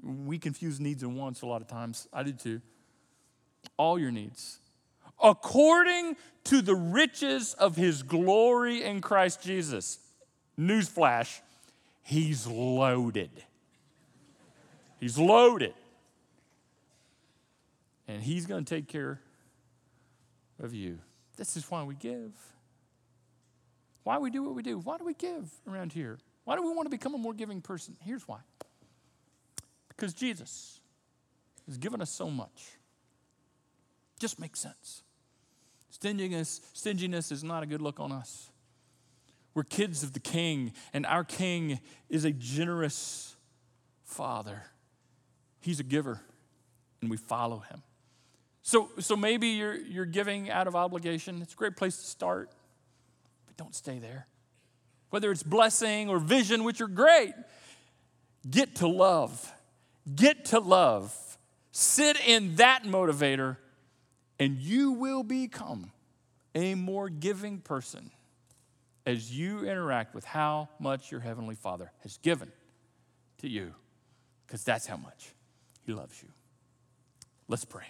We 0.02 0.38
confuse 0.38 0.80
needs 0.80 1.02
and 1.02 1.14
wants 1.14 1.42
a 1.42 1.46
lot 1.46 1.60
of 1.60 1.68
times. 1.68 2.08
I 2.10 2.22
do 2.22 2.32
too. 2.32 2.62
All 3.76 3.98
your 3.98 4.12
needs. 4.12 4.60
According 5.22 6.16
to 6.44 6.62
the 6.62 6.74
riches 6.74 7.52
of 7.52 7.76
his 7.76 8.02
glory 8.02 8.82
in 8.82 9.02
Christ 9.02 9.42
Jesus. 9.42 9.98
Newsflash, 10.58 11.40
he's 12.02 12.46
loaded. 12.46 13.44
He's 15.02 15.18
loaded. 15.18 15.74
And 18.06 18.22
he's 18.22 18.46
going 18.46 18.64
to 18.64 18.74
take 18.74 18.86
care 18.86 19.20
of 20.62 20.74
you. 20.74 21.00
This 21.36 21.56
is 21.56 21.68
why 21.68 21.82
we 21.82 21.96
give. 21.96 22.30
Why 24.04 24.18
we 24.18 24.30
do 24.30 24.44
what 24.44 24.54
we 24.54 24.62
do. 24.62 24.78
Why 24.78 24.98
do 24.98 25.04
we 25.04 25.14
give 25.14 25.50
around 25.66 25.92
here? 25.92 26.18
Why 26.44 26.54
do 26.54 26.62
we 26.62 26.72
want 26.72 26.86
to 26.86 26.90
become 26.90 27.14
a 27.14 27.18
more 27.18 27.34
giving 27.34 27.60
person? 27.60 27.96
Here's 28.04 28.28
why 28.28 28.38
because 29.88 30.14
Jesus 30.14 30.80
has 31.66 31.78
given 31.78 32.00
us 32.00 32.10
so 32.10 32.30
much. 32.30 32.70
Just 34.20 34.38
makes 34.38 34.60
sense. 34.60 35.02
Stinginess, 35.90 36.60
stinginess 36.74 37.32
is 37.32 37.42
not 37.42 37.64
a 37.64 37.66
good 37.66 37.82
look 37.82 37.98
on 37.98 38.12
us. 38.12 38.50
We're 39.52 39.64
kids 39.64 40.04
of 40.04 40.12
the 40.12 40.20
king, 40.20 40.72
and 40.92 41.04
our 41.06 41.24
king 41.24 41.80
is 42.08 42.24
a 42.24 42.30
generous 42.30 43.34
father. 44.04 44.62
He's 45.62 45.80
a 45.80 45.84
giver, 45.84 46.20
and 47.00 47.10
we 47.10 47.16
follow 47.16 47.60
him. 47.60 47.82
So, 48.62 48.90
so 48.98 49.16
maybe 49.16 49.48
you're, 49.48 49.74
you're 49.74 50.04
giving 50.04 50.50
out 50.50 50.66
of 50.66 50.76
obligation. 50.76 51.40
It's 51.42 51.54
a 51.54 51.56
great 51.56 51.76
place 51.76 51.96
to 51.96 52.04
start, 52.04 52.50
but 53.46 53.56
don't 53.56 53.74
stay 53.74 53.98
there 53.98 54.26
whether 55.12 55.30
it's 55.30 55.42
blessing 55.42 56.08
or 56.08 56.18
vision, 56.18 56.64
which 56.64 56.80
are 56.80 56.88
great, 56.88 57.34
get 58.48 58.76
to 58.76 58.88
love. 58.88 59.52
Get 60.16 60.46
to 60.46 60.58
love. 60.58 61.14
Sit 61.70 62.18
in 62.26 62.56
that 62.56 62.84
motivator, 62.84 63.58
and 64.38 64.56
you 64.56 64.92
will 64.92 65.22
become 65.22 65.92
a 66.54 66.74
more 66.74 67.10
giving 67.10 67.58
person 67.58 68.10
as 69.04 69.30
you 69.30 69.66
interact 69.66 70.14
with 70.14 70.24
how 70.24 70.70
much 70.78 71.10
your 71.12 71.20
Heavenly 71.20 71.56
Father 71.56 71.92
has 72.02 72.16
given 72.16 72.50
to 73.42 73.48
you, 73.50 73.74
because 74.46 74.64
that's 74.64 74.86
how 74.86 74.96
much 74.96 75.34
He 75.84 75.92
loves 75.92 76.22
you. 76.22 76.28
Let's 77.48 77.64
pray. 77.64 77.84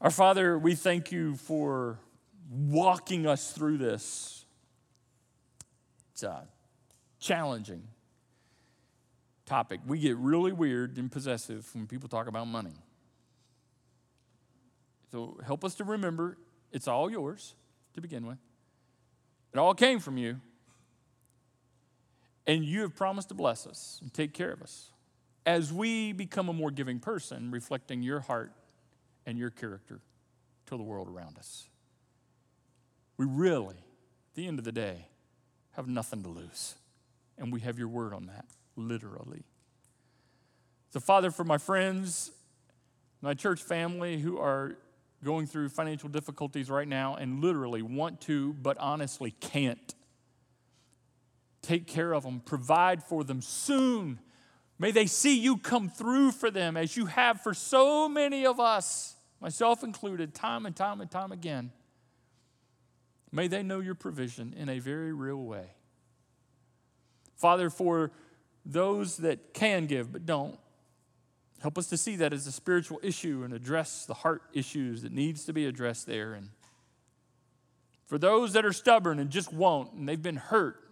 Our 0.00 0.10
Father, 0.10 0.58
we 0.58 0.74
thank 0.74 1.10
you 1.12 1.36
for 1.36 1.98
walking 2.50 3.26
us 3.26 3.52
through 3.52 3.78
this. 3.78 4.44
It's 6.12 6.22
a 6.22 6.46
challenging 7.20 7.82
topic. 9.44 9.80
We 9.86 9.98
get 9.98 10.16
really 10.16 10.52
weird 10.52 10.98
and 10.98 11.10
possessive 11.10 11.68
when 11.74 11.86
people 11.86 12.08
talk 12.08 12.26
about 12.26 12.46
money. 12.46 12.74
So 15.10 15.38
help 15.44 15.64
us 15.64 15.74
to 15.76 15.84
remember 15.84 16.38
it's 16.70 16.86
all 16.86 17.10
yours 17.10 17.54
to 17.94 18.00
begin 18.00 18.26
with. 18.26 18.38
It 19.52 19.58
all 19.58 19.74
came 19.74 19.98
from 19.98 20.18
you. 20.18 20.40
And 22.48 22.64
you 22.64 22.80
have 22.80 22.96
promised 22.96 23.28
to 23.28 23.34
bless 23.34 23.64
us 23.66 24.00
and 24.02 24.12
take 24.12 24.34
care 24.34 24.50
of 24.50 24.62
us 24.62 24.90
as 25.46 25.72
we 25.72 26.12
become 26.12 26.48
a 26.48 26.52
more 26.52 26.72
giving 26.72 26.98
person, 26.98 27.52
reflecting 27.52 28.02
your 28.02 28.20
heart 28.20 28.52
and 29.24 29.38
your 29.38 29.50
character 29.50 30.00
to 30.66 30.76
the 30.76 30.82
world 30.82 31.08
around 31.08 31.38
us 31.38 31.68
we 33.18 33.26
really, 33.26 33.74
at 33.74 34.34
the 34.34 34.46
end 34.46 34.58
of 34.58 34.64
the 34.64 34.72
day, 34.72 35.06
have 35.72 35.88
nothing 35.88 36.22
to 36.22 36.28
lose. 36.28 36.76
And 37.36 37.52
we 37.52 37.60
have 37.60 37.78
your 37.78 37.88
word 37.88 38.14
on 38.14 38.26
that, 38.26 38.46
literally. 38.76 39.42
So, 40.90 41.00
Father, 41.00 41.30
for 41.30 41.44
my 41.44 41.58
friends, 41.58 42.30
my 43.20 43.34
church 43.34 43.60
family 43.60 44.18
who 44.18 44.38
are 44.38 44.78
going 45.22 45.46
through 45.46 45.68
financial 45.68 46.08
difficulties 46.08 46.70
right 46.70 46.86
now 46.86 47.16
and 47.16 47.42
literally 47.42 47.82
want 47.82 48.20
to, 48.22 48.54
but 48.54 48.78
honestly 48.78 49.32
can't, 49.32 49.94
take 51.68 51.86
care 51.86 52.14
of 52.14 52.22
them, 52.22 52.40
provide 52.40 53.02
for 53.02 53.22
them 53.22 53.42
soon. 53.42 54.18
May 54.78 54.90
they 54.90 55.04
see 55.04 55.38
you 55.38 55.58
come 55.58 55.90
through 55.90 56.32
for 56.32 56.50
them 56.50 56.78
as 56.78 56.96
you 56.96 57.06
have 57.06 57.42
for 57.42 57.52
so 57.52 58.08
many 58.08 58.46
of 58.46 58.58
us, 58.58 59.16
myself 59.38 59.84
included, 59.84 60.34
time 60.34 60.64
and 60.64 60.74
time 60.74 61.02
and 61.02 61.10
time 61.10 61.30
again. 61.30 61.70
May 63.30 63.48
they 63.48 63.62
know 63.62 63.80
your 63.80 63.94
provision 63.94 64.54
in 64.56 64.70
a 64.70 64.78
very 64.78 65.12
real 65.12 65.42
way. 65.44 65.66
Father, 67.36 67.68
for 67.68 68.12
those 68.64 69.18
that 69.18 69.52
can 69.52 69.84
give 69.86 70.10
but 70.10 70.24
don't, 70.24 70.58
help 71.60 71.76
us 71.76 71.88
to 71.88 71.98
see 71.98 72.16
that 72.16 72.32
as 72.32 72.46
a 72.46 72.52
spiritual 72.52 72.98
issue 73.02 73.42
and 73.44 73.52
address 73.52 74.06
the 74.06 74.14
heart 74.14 74.42
issues 74.54 75.02
that 75.02 75.12
needs 75.12 75.44
to 75.44 75.52
be 75.52 75.66
addressed 75.66 76.06
there. 76.06 76.32
And 76.32 76.48
for 78.06 78.16
those 78.16 78.54
that 78.54 78.64
are 78.64 78.72
stubborn 78.72 79.18
and 79.18 79.28
just 79.28 79.52
won't, 79.52 79.92
and 79.92 80.08
they've 80.08 80.22
been 80.22 80.36
hurt, 80.36 80.87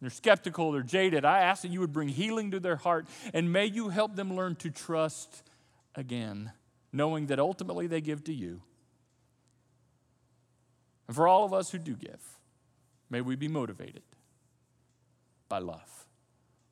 they're 0.00 0.10
skeptical, 0.10 0.72
they're 0.72 0.82
jaded, 0.82 1.24
I 1.24 1.40
ask 1.40 1.62
that 1.62 1.70
you 1.70 1.80
would 1.80 1.92
bring 1.92 2.08
healing 2.08 2.52
to 2.52 2.60
their 2.60 2.76
heart, 2.76 3.06
and 3.34 3.52
may 3.52 3.66
you 3.66 3.90
help 3.90 4.16
them 4.16 4.34
learn 4.34 4.56
to 4.56 4.70
trust 4.70 5.42
again, 5.94 6.52
knowing 6.92 7.26
that 7.26 7.38
ultimately 7.38 7.86
they 7.86 8.00
give 8.00 8.24
to 8.24 8.32
you. 8.32 8.62
And 11.06 11.14
for 11.14 11.28
all 11.28 11.44
of 11.44 11.52
us 11.52 11.70
who 11.70 11.78
do 11.78 11.94
give, 11.94 12.20
may 13.10 13.20
we 13.20 13.36
be 13.36 13.48
motivated 13.48 14.02
by 15.48 15.58
love 15.58 16.06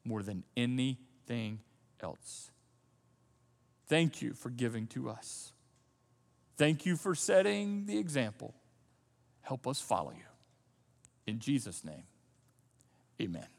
more 0.05 0.23
than 0.23 0.45
anything 0.57 1.61
else. 2.01 2.51
Thank 3.89 4.23
you 4.23 4.33
for 4.33 4.51
giving 4.51 4.87
to 4.89 5.11
us. 5.11 5.53
Thank 6.57 6.87
you 6.87 6.97
for 6.97 7.15
setting 7.15 7.87
the 7.87 7.99
example. 7.99 8.55
Help 9.43 9.67
us 9.67 9.81
follow 9.81 10.11
you. 10.11 10.25
In 11.27 11.39
Jesus' 11.39 11.85
name. 11.85 12.08
Amen. 13.21 13.58